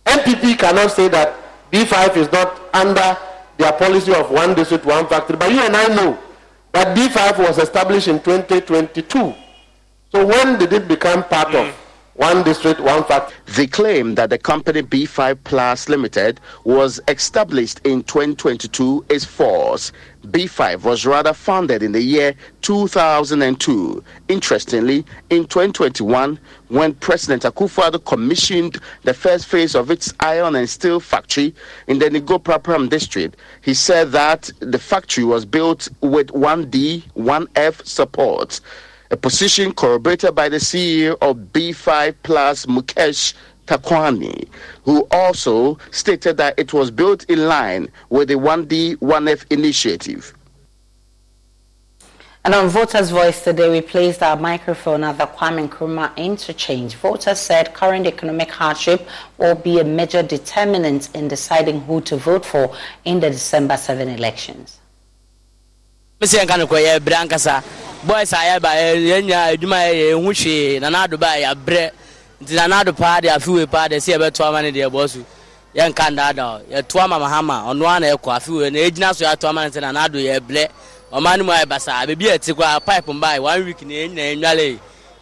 NPP 0.04 0.58
cannot 0.58 0.90
say 0.90 1.08
that 1.08 1.34
B5 1.70 2.16
is 2.16 2.32
not 2.32 2.60
under 2.74 3.16
their 3.56 3.72
policy 3.72 4.12
of 4.14 4.30
one 4.30 4.54
district, 4.54 4.84
one 4.84 5.06
factory. 5.06 5.36
But 5.36 5.52
you 5.52 5.60
and 5.60 5.74
I 5.76 5.86
know 5.88 6.18
that 6.72 6.96
B5 6.96 7.38
was 7.38 7.58
established 7.58 8.08
in 8.08 8.20
2022. 8.20 9.34
So 10.10 10.26
when 10.26 10.58
did 10.58 10.72
it 10.72 10.88
become 10.88 11.24
part 11.24 11.48
mm. 11.48 11.68
of 11.68 11.81
one 12.22 12.44
district, 12.44 12.78
one 12.78 13.02
claim 13.72 14.14
that 14.14 14.30
the 14.30 14.38
company 14.38 14.80
B5 14.80 15.38
Plus 15.42 15.88
Limited 15.88 16.38
was 16.62 17.00
established 17.08 17.80
in 17.82 18.04
2022 18.04 19.04
is 19.08 19.24
false. 19.24 19.90
B5 20.28 20.84
was 20.84 21.04
rather 21.04 21.32
founded 21.32 21.82
in 21.82 21.90
the 21.90 22.00
year 22.00 22.36
2002. 22.60 24.04
Interestingly, 24.28 25.04
in 25.30 25.46
2021, 25.46 26.38
when 26.68 26.94
President 26.94 27.42
Akufo-Addo 27.42 28.04
commissioned 28.04 28.78
the 29.02 29.14
first 29.14 29.46
phase 29.46 29.74
of 29.74 29.90
its 29.90 30.14
iron 30.20 30.54
and 30.54 30.70
steel 30.70 31.00
factory 31.00 31.52
in 31.88 31.98
the 31.98 32.08
Ningo 32.08 32.40
Prampram 32.40 32.88
district, 32.88 33.36
he 33.62 33.74
said 33.74 34.12
that 34.12 34.48
the 34.60 34.78
factory 34.78 35.24
was 35.24 35.44
built 35.44 35.88
with 36.02 36.28
1D, 36.28 37.02
1F 37.16 37.84
support 37.84 38.60
a 39.12 39.16
position 39.16 39.72
corroborated 39.72 40.34
by 40.34 40.48
the 40.48 40.56
CEO 40.56 41.18
of 41.20 41.36
B5 41.52 42.14
Plus, 42.22 42.64
Mukesh 42.64 43.34
Thakwani, 43.66 44.48
who 44.84 45.06
also 45.10 45.78
stated 45.90 46.38
that 46.38 46.58
it 46.58 46.72
was 46.72 46.90
built 46.90 47.24
in 47.24 47.46
line 47.46 47.88
with 48.08 48.28
the 48.28 48.34
1D, 48.34 48.96
1F 48.96 49.44
initiative. 49.52 50.34
And 52.44 52.54
on 52.54 52.68
Voters' 52.70 53.10
Voice 53.10 53.44
today, 53.44 53.70
we 53.70 53.82
placed 53.82 54.22
our 54.22 54.36
microphone 54.36 55.04
at 55.04 55.18
the 55.18 55.26
Kwame 55.26 55.68
Nkrumah 55.68 56.16
interchange. 56.16 56.96
Voters 56.96 57.38
said 57.38 57.74
current 57.74 58.06
economic 58.06 58.50
hardship 58.50 59.06
will 59.36 59.54
be 59.54 59.78
a 59.78 59.84
major 59.84 60.22
determinant 60.22 61.14
in 61.14 61.28
deciding 61.28 61.82
who 61.82 62.00
to 62.00 62.16
vote 62.16 62.46
for 62.46 62.74
in 63.04 63.20
the 63.20 63.30
December 63.30 63.76
7 63.76 64.08
elections. 64.08 64.80
Boys 68.04 68.32
a 68.32 68.36
yɛba 68.36 68.70
yɛnya 69.08 69.38
adwuma 69.54 69.78
yɛ 69.86 70.12
ɛho 70.14 70.20
hwee 70.34 70.80
nanado 70.80 71.16
ba 71.18 71.36
yɛabrɛ 71.38 71.90
nti 72.42 72.54
nanado 72.54 72.92
paa 72.96 73.20
de 73.20 73.28
afewe 73.28 73.66
paa 73.70 73.88
de 73.88 73.96
sɛ 73.96 74.16
yɛbɛto 74.18 74.44
ama 74.48 74.60
no 74.62 74.70
deɛ 74.70 74.88
ɛbɔ 74.90 75.08
so 75.08 75.18
yɛnka 75.74 76.10
ndaadaa 76.10 76.60
yɛto 76.70 77.00
ama 77.00 77.18
mahama 77.20 77.62
ɔno 77.70 77.86
a 77.96 78.00
na 78.00 78.06
ɛkɔ 78.08 78.36
afewe 78.38 78.70
na 78.72 78.78
ɛgyina 78.80 79.14
so 79.14 79.24
yɛato 79.24 79.48
ama 79.48 79.64
no 79.64 79.70
sɛ 79.70 79.80
nanado 79.82 80.18
yɛbrɛ 80.18 80.68
ɔma 81.12 81.38
no 81.38 81.44
mu 81.44 81.52
ayɛ 81.52 81.64
basaa 81.66 82.04
baabi 82.06 82.28
a 82.28 82.38
ɛte 82.38 82.52
kɔ 82.52 82.76
a 82.76 82.80
pipe 82.80 83.06
mbae 83.06 83.38
one 83.40 83.64
week 83.64 83.82
na 83.82 83.94
ɛnyina 83.94 84.34
ɛnwale 84.34 84.78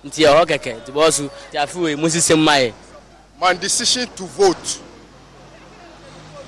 nti 0.07 0.25
ɛhɔ 0.25 0.47
kɛkɛ 0.47 0.81
nti 0.81 0.91
bɔ 0.93 1.13
so 1.13 1.23
nti 1.53 1.57
afewe 1.63 1.97
mu 1.99 2.07
sisɛm 2.09 2.39
ma 2.39 2.53
yɛ 2.53 2.73
My 3.39 3.53
decision 3.55 4.07
to 4.17 4.25
vote 4.25 4.81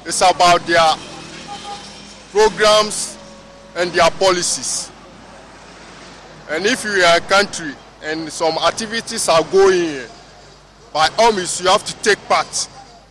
is 0.07 0.23
about 0.23 0.67
their 0.67 0.95
programs 2.33 3.17
and 3.77 3.91
their 3.93 4.11
policies. 4.11 4.91
And 6.51 6.67
if 6.67 6.85
you 6.85 6.91
are 6.91 7.17
a 7.17 7.21
country 7.21 7.73
and 8.03 8.31
some 8.31 8.59
activities 8.59 9.29
are 9.29 9.43
going, 9.45 10.07
by 10.93 11.09
all 11.19 11.33
means 11.33 11.61
you 11.61 11.69
have 11.69 11.85
to 11.85 11.95
take 12.03 12.19
part 12.29 12.47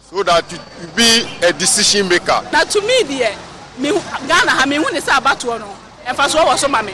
so 0.02 0.24
that 0.24 0.52
you, 0.52 0.58
you 0.82 0.88
be 0.96 1.26
a 1.48 1.54
decision 1.54 2.08
maker. 2.10 2.42
na 2.52 2.64
to 2.66 2.82
me 2.82 3.02
deɛ 3.04 3.34
me 3.80 3.90
ghana 4.28 4.52
ha 4.52 4.66
mehu 4.68 4.92
ne 4.92 5.00
sɛ 5.00 5.18
abatoɔ 5.20 5.60
no 5.60 5.76
mfasoɔ 6.06 6.46
wɔ 6.46 6.58
so 6.58 6.68
ma 6.68 6.82
me. 6.82 6.94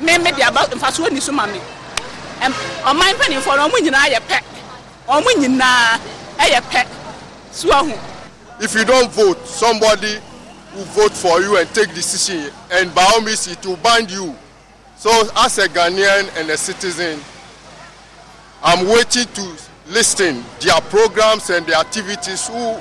Me 0.00 0.16
me 0.18 0.30
de 0.32 0.42
aba 0.42 0.60
mfasoɔ 0.70 1.10
ni 1.10 1.20
so 1.20 1.32
ma 1.32 1.46
Ɛm, 2.40 2.52
ɔman 2.84 3.14
mpanimfoɔ 3.14 3.56
no 3.56 3.68
ɔmo 3.68 3.78
nyinaa 3.80 4.08
yɛ 4.14 4.20
pɛ. 4.28 4.40
Ɔmo 5.08 5.28
nyinaa 5.36 5.98
ɛyɛ 6.38 6.60
pɛ. 6.70 6.86
So 7.52 7.68
If 8.60 8.74
you 8.74 8.84
don't 8.84 9.10
vote, 9.12 9.46
somebody 9.46 10.18
will 10.74 10.84
vote 10.84 11.12
for 11.12 11.40
you 11.40 11.56
and 11.58 11.68
take 11.74 11.94
decision, 11.94 12.52
and 12.72 12.94
by 12.94 13.04
all 13.14 13.20
means 13.20 13.46
it 13.46 13.64
will 13.66 13.76
bind 13.76 14.10
you. 14.10 14.34
So 14.96 15.10
as 15.36 15.58
a 15.58 15.68
Ghanaian 15.68 16.40
and 16.40 16.50
a 16.50 16.56
citizen, 16.56 17.20
I'm 18.62 18.86
waiting 18.88 19.26
to 19.26 19.56
listen 19.88 20.42
their 20.60 20.80
programs 20.82 21.50
and 21.50 21.66
their 21.66 21.76
activities, 21.76 22.48
who 22.48 22.76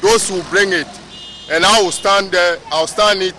those 0.00 0.28
who 0.28 0.42
bring 0.44 0.72
it, 0.72 0.86
and 1.50 1.64
I 1.64 1.82
will 1.82 1.90
stand 1.90 2.30
there, 2.30 2.58
I'll 2.70 2.86
stand 2.86 3.22
it 3.22 3.34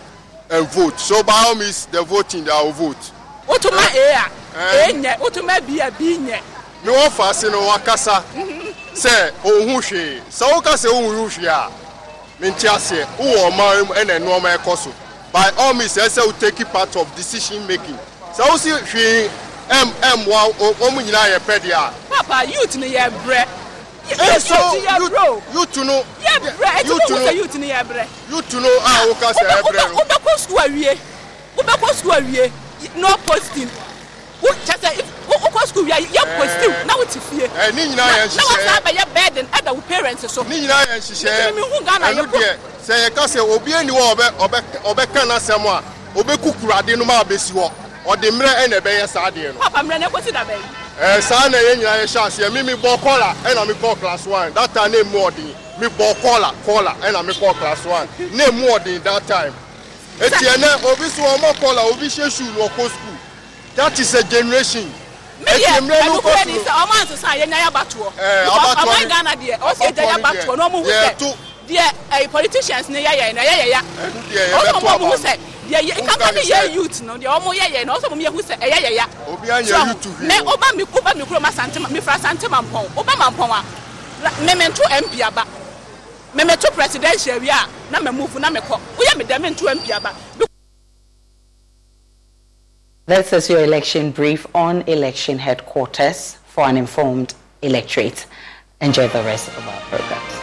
and 0.51 0.67
vote. 0.69 0.99
So 0.99 1.23
by 1.23 1.33
all 1.47 1.55
means, 1.55 1.85
the 1.87 2.03
voting, 2.03 2.49
I 2.49 2.63
will 2.63 2.71
vote. 2.71 3.11
wotuma 3.47 3.85
e 3.93 4.11
a 4.11 4.89
e 4.89 4.93
nyɛ 4.93 5.17
wotuma 5.19 5.59
bi 5.67 5.77
a 5.85 5.91
bi 5.91 6.17
nyɛ 6.17 6.41
Me 6.83 6.91
wɔn 6.93 7.11
fa 7.11 7.49
no 7.49 7.61
wakasa 7.61 8.23
sɛ 8.93 9.31
ohun 9.45 9.81
hwee 9.81 10.19
sɛ 10.29 10.51
woka 10.51 10.73
sɛ 10.73 10.89
ohun 10.91 11.29
hwee 11.29 11.47
a 11.47 11.84
me 12.39 12.49
nti 12.51 12.67
aseɛ 12.67 13.05
wowɔ 13.17 13.51
ɔman 13.51 13.87
ɛna 13.95 14.19
nneɛma 14.19 14.57
ɛkɔ 14.57 14.77
so. 14.77 14.93
By 15.31 15.49
all 15.57 15.73
means 15.73 15.95
ɛsɛ 15.97 16.25
wo 16.25 16.31
take 16.33 16.65
part 16.71 16.95
of 16.95 17.13
decision 17.15 17.65
making. 17.67 17.97
Sɛ 18.33 18.41
wosi 18.49 18.71
hwee 18.71 19.29
ɛm 19.69 19.91
ɛmmoa 20.01 20.53
wɔn 20.53 21.03
nyinaa 21.05 21.29
yɛ 21.33 21.39
pɛ 21.39 21.59
deɛ 21.59 21.73
a. 21.73 21.93
papa 22.09 22.45
youth 22.51 22.75
ni 22.75 22.89
yɛ 22.93 23.09
brɛ 23.23 23.45
Eh, 24.07 24.37
so 24.37 24.53
youth 24.75 25.11
no 25.11 25.41
youth 25.51 25.77
no- 25.77 26.05
youth 27.31 27.55
ni 27.55 27.69
yɛ 27.69 27.83
brɛ 27.87 28.05
youth 28.29 28.53
no 28.53 28.69
a 28.69 29.07
woka 29.07 29.33
sɛ 29.33 29.47
ɛbrɛ 29.61 29.89
no. 29.89 29.95
wobɛkɔ 29.95 30.37
sukuu 30.37 30.57
awie. 30.59 30.99
Wobɛkɔ 31.57 31.89
sukuu 31.95 32.11
awie. 32.19 32.51
No 32.95 33.15
posting. 33.25 33.69
Wo 34.41 34.49
kyɛ 34.65 34.77
sɛ 34.79 34.99
if- 34.99 35.14
wokɔ 35.55 35.67
school 35.67 35.83
wia 35.85 35.95
yɛ 35.95 36.37
positive 36.37 36.85
na 36.85 36.95
wote 36.97 37.19
fie 37.19 37.47
ɛ 37.47 37.73
ne 37.75 37.85
nyinaa 37.87 38.11
yɛ 38.11 38.17
na 38.19 38.25
nhyehyɛ 38.27 38.43
wasan 38.49 38.83
bɛyɛ 38.83 39.47
ɛda 39.51 39.75
wo 39.75 39.81
parents 39.81 40.31
so. 40.33 40.43
Ne 40.43 40.59
nyinaa 40.61 40.85
yɛ 40.85 40.97
nhyehyɛ 40.99 41.55
mehu 41.55 41.85
Ghana 41.85 42.05
ɛno 42.07 42.23
yɛ 42.25 42.57
deɛ 42.87 43.09
sɛ 43.09 43.27
sɛ 43.27 43.39
obi 43.55 43.73
ani 43.73 43.91
hɔ 43.91 44.11
a 44.11 44.15
ɔbɛ 44.15 44.31
ɔbɛ 44.37 44.61
ɔbɛka 44.83 45.21
n'asɛm 45.25 45.65
a 45.65 45.83
ɔbɛkuku 46.19 46.77
ade 46.79 46.97
no 46.97 47.05
ma 47.05 47.23
abɛsi 47.23 47.51
hɔ 47.53 47.71
ɔde 48.05 48.31
mmerɛ 48.31 48.65
ɛna 48.67 48.79
ɛbɛyɛ 48.81 49.07
saa 49.09 49.29
adeɛ 49.31 49.53
no 49.53 49.59
papa 49.59 49.79
mmerɛ 49.79 49.99
na 49.99 50.07
ekosi 50.09 50.31
da 50.33 50.43
bɛyi 50.45 50.63
ɛɛ 51.01 51.21
saa 51.23 51.47
na 51.47 51.57
yɛn 51.57 51.77
nyinaa 51.79 51.97
yɛhyɛ 52.03 52.27
aseɛ 52.27 52.51
mi 52.53 52.61
mi 52.63 52.73
bɔ 52.73 52.97
kɔla 52.99 53.35
ɛna 53.43 53.67
mi 53.67 53.73
kɔ 53.73 53.99
class 53.99 54.25
one. 54.25 54.53
That 54.53 54.73
time 54.73 54.91
ne 54.91 55.03
mu 55.03 55.19
ɔden 55.19 55.55
mi 55.79 55.87
bɔ 55.87 56.13
kɔla 56.21 56.53
kɔla 56.65 56.95
ɛna 57.01 57.25
mi 57.25 57.33
kɔ 57.33 57.53
class 57.59 57.85
one. 57.85 58.07
Ne 58.19 58.49
mu 58.51 58.67
ɔden 58.67 59.03
that 59.03 59.27
time. 59.27 59.53
Eti 60.19 60.45
ɛnɛ 60.45 60.83
obi 60.85 61.09
so 61.09 61.21
ɔmɔ 61.23 61.53
kɔla 61.55 61.91
obi 61.91 62.07
hyɛ 62.07 62.31
shoe 62.31 62.43
na 62.57 62.67
ɔkɔ 62.67 62.87
school. 62.89 63.17
That 63.75 63.99
is 63.99 64.13
a 64.13 64.23
generation 64.23 64.89
media 65.39 65.69
ɛnukura 65.79 66.45
ni 66.45 66.53
sɛ 66.59 66.71
ɔmo 66.81 66.93
asesa 67.01 67.27
yɛ 67.39 67.45
nyɛ 67.47 67.57
yabatoɔ 67.65 68.09
ɔmo 68.47 69.07
ghana 69.09 69.35
deɛ 69.35 69.59
ɔsi 69.59 69.81
yɛ 69.87 69.95
gya 69.95 70.03
yabatoɔ 70.13 70.57
na 70.57 70.69
ɔmo 70.69 70.83
hu 70.83 70.89
sɛ 70.91 71.35
deɛ 71.67 71.91
ɛyɛ 72.11 72.31
politicians 72.31 72.89
ni 72.89 73.03
yɛyɛ 73.03 73.33
na 73.33 73.41
yɛyɛ 73.41 73.67
ya. 73.69 73.81
Ɔmo 74.53 74.79
ɔmo 74.79 75.11
hu 75.11 75.17
sɛ 75.17 75.37
deɛ 75.69 75.81
yɛ 75.81 75.93
nkaka 76.05 76.33
mi 76.33 76.41
yɛ 76.41 76.73
youth 76.73 77.01
no 77.01 77.17
deɛ 77.17 77.27
ɔmo 77.39 77.53
yɛyɛ 77.53 77.85
na 77.85 77.93
ɔsɛ 77.95 78.07
ɔmo 78.13 78.21
yɛ 78.21 78.31
hu 78.31 78.41
sɛ 78.41 78.55
ɛyɛ 78.59 78.77
yɛ 78.85 78.91
ya. 78.95 79.05
So 79.65 80.09
ne 80.21 80.35
ɔba 80.39 80.75
mi 80.75 80.83
ɔba 80.83 81.15
mi 81.15 81.25
kuro 81.25 81.39
ma 81.39 81.49
santema 81.49 81.89
mi 81.89 81.99
fura 81.99 82.17
santema 82.19 82.61
mpɔn 82.61 82.85
ɔba 82.95 83.17
ma 83.17 83.29
mpɔn 83.31 83.49
a 83.51 83.63
mɛmɛ 84.45 84.73
to 84.75 84.83
mp 85.03 85.21
aba 85.27 85.43
mɛmɛ 86.35 86.59
to 86.59 86.71
presidential 86.71 87.39
wi 87.39 87.49
a 87.49 87.67
na 87.91 87.99
mɛ 87.99 88.13
move 88.15 88.35
na 88.39 88.49
mɛ 88.49 88.61
kɔ 88.61 88.79
woyɛ 88.97 89.17
mi 89.17 89.23
dɛ 89.25 89.37
mɛ 89.39 89.49
nto 89.55 89.65
mp 89.75 89.91
aba. 89.91 90.13
This 93.07 93.33
is 93.33 93.51
your 93.51 93.63
election 93.63 94.09
brief 94.09 94.47
on 94.55 94.81
election 94.87 95.37
headquarters 95.37 96.39
for 96.47 96.63
an 96.63 96.75
informed 96.75 97.35
electorate. 97.61 98.25
Enjoy 98.81 99.07
the 99.09 99.21
rest 99.21 99.47
of 99.49 99.67
our 99.67 99.79
programs. 99.81 100.34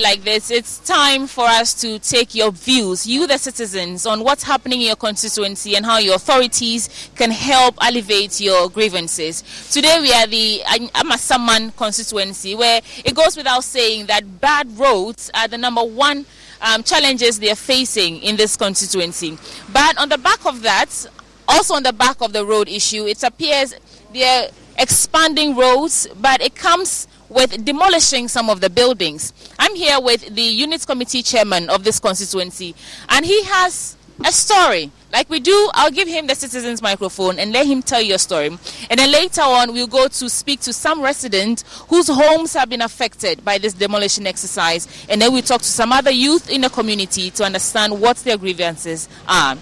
Like 0.00 0.24
this, 0.24 0.50
it's 0.50 0.78
time 0.78 1.26
for 1.26 1.44
us 1.44 1.72
to 1.80 1.98
take 1.98 2.34
your 2.34 2.50
views, 2.50 3.06
you 3.06 3.26
the 3.26 3.38
citizens, 3.38 4.06
on 4.06 4.22
what's 4.22 4.42
happening 4.42 4.80
in 4.80 4.88
your 4.88 4.96
constituency 4.96 5.76
and 5.76 5.86
how 5.86 5.98
your 5.98 6.16
authorities 6.16 7.10
can 7.14 7.30
help 7.30 7.76
alleviate 7.78 8.40
your 8.40 8.68
grievances. 8.68 9.42
Today 9.70 9.98
we 10.00 10.12
are 10.12 10.26
the 10.26 10.62
Amasaman 10.94 11.74
constituency, 11.76 12.54
where 12.54 12.80
it 13.04 13.14
goes 13.14 13.36
without 13.36 13.64
saying 13.64 14.06
that 14.06 14.40
bad 14.40 14.78
roads 14.78 15.30
are 15.34 15.48
the 15.48 15.58
number 15.58 15.84
one 15.84 16.26
um, 16.60 16.82
challenges 16.82 17.38
they 17.38 17.50
are 17.50 17.54
facing 17.54 18.18
in 18.22 18.36
this 18.36 18.56
constituency. 18.56 19.38
But 19.72 19.98
on 19.98 20.08
the 20.08 20.18
back 20.18 20.44
of 20.46 20.62
that, 20.62 21.06
also 21.48 21.74
on 21.74 21.82
the 21.82 21.92
back 21.92 22.20
of 22.20 22.32
the 22.32 22.44
road 22.44 22.68
issue, 22.68 23.06
it 23.06 23.22
appears 23.22 23.74
they're 24.12 24.50
expanding 24.78 25.56
roads, 25.56 26.06
but 26.20 26.40
it 26.42 26.54
comes 26.54 27.08
with 27.28 27.64
demolishing 27.64 28.28
some 28.28 28.50
of 28.50 28.60
the 28.60 28.70
buildings. 28.70 29.32
I'm 29.58 29.74
here 29.74 30.00
with 30.00 30.34
the 30.34 30.42
unit 30.42 30.86
committee 30.86 31.22
chairman 31.22 31.68
of 31.70 31.84
this 31.84 32.00
constituency, 32.00 32.74
and 33.08 33.24
he 33.24 33.42
has 33.44 33.96
a 34.24 34.32
story. 34.32 34.90
Like 35.12 35.30
we 35.30 35.40
do, 35.40 35.70
I'll 35.74 35.90
give 35.90 36.08
him 36.08 36.26
the 36.26 36.34
citizens 36.34 36.82
microphone 36.82 37.38
and 37.38 37.52
let 37.52 37.66
him 37.66 37.82
tell 37.82 38.02
your 38.02 38.18
story. 38.18 38.48
And 38.48 38.98
then 38.98 39.10
later 39.10 39.42
on, 39.42 39.72
we'll 39.72 39.86
go 39.86 40.08
to 40.08 40.28
speak 40.28 40.60
to 40.60 40.72
some 40.72 41.02
residents 41.02 41.64
whose 41.88 42.08
homes 42.08 42.52
have 42.54 42.68
been 42.68 42.82
affected 42.82 43.44
by 43.44 43.58
this 43.58 43.72
demolition 43.72 44.26
exercise. 44.26 45.06
And 45.08 45.20
then 45.20 45.32
we'll 45.32 45.42
talk 45.42 45.62
to 45.62 45.68
some 45.68 45.92
other 45.92 46.10
youth 46.10 46.50
in 46.50 46.62
the 46.62 46.70
community 46.70 47.30
to 47.32 47.44
understand 47.44 48.00
what 48.00 48.16
their 48.18 48.36
grievances 48.36 49.08
are. 49.28 49.56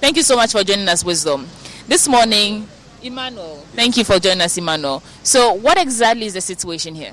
Thank 0.00 0.16
you 0.16 0.22
so 0.22 0.36
much 0.36 0.52
for 0.52 0.62
joining 0.62 0.88
us, 0.88 1.04
Wisdom. 1.04 1.46
This 1.88 2.06
morning, 2.06 2.68
Emmanuel, 3.04 3.56
thank 3.74 3.98
you 3.98 4.04
for 4.04 4.18
joining 4.18 4.40
us, 4.40 4.56
Emmanuel. 4.56 5.02
So, 5.22 5.52
what 5.52 5.78
exactly 5.78 6.24
is 6.24 6.32
the 6.34 6.40
situation 6.40 6.94
here? 6.94 7.12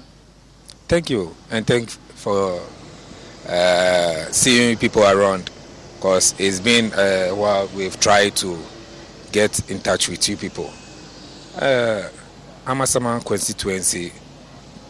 Thank 0.87 1.09
you, 1.09 1.35
and 1.49 1.67
thank 1.67 1.89
for 1.89 2.61
uh, 3.47 4.25
seeing 4.31 4.77
people 4.77 5.03
around. 5.03 5.49
Because 5.97 6.33
it's 6.39 6.59
been 6.59 6.91
a 6.97 7.29
while 7.31 7.67
we've 7.75 7.99
tried 7.99 8.35
to 8.37 8.57
get 9.31 9.69
in 9.69 9.79
touch 9.81 10.09
with 10.09 10.27
you 10.27 10.35
people. 10.37 10.71
Uh, 11.55 12.09
Amasaman 12.65 13.23
constituency, 13.25 14.11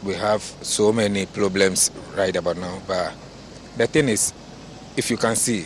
we 0.03 0.13
have 0.13 0.41
so 0.61 0.93
many 0.93 1.25
problems 1.25 1.91
right 2.15 2.35
about 2.35 2.57
now. 2.57 2.81
But 2.87 3.13
the 3.75 3.87
thing 3.87 4.07
is, 4.07 4.33
if 4.95 5.09
you 5.09 5.17
can 5.17 5.35
see, 5.35 5.65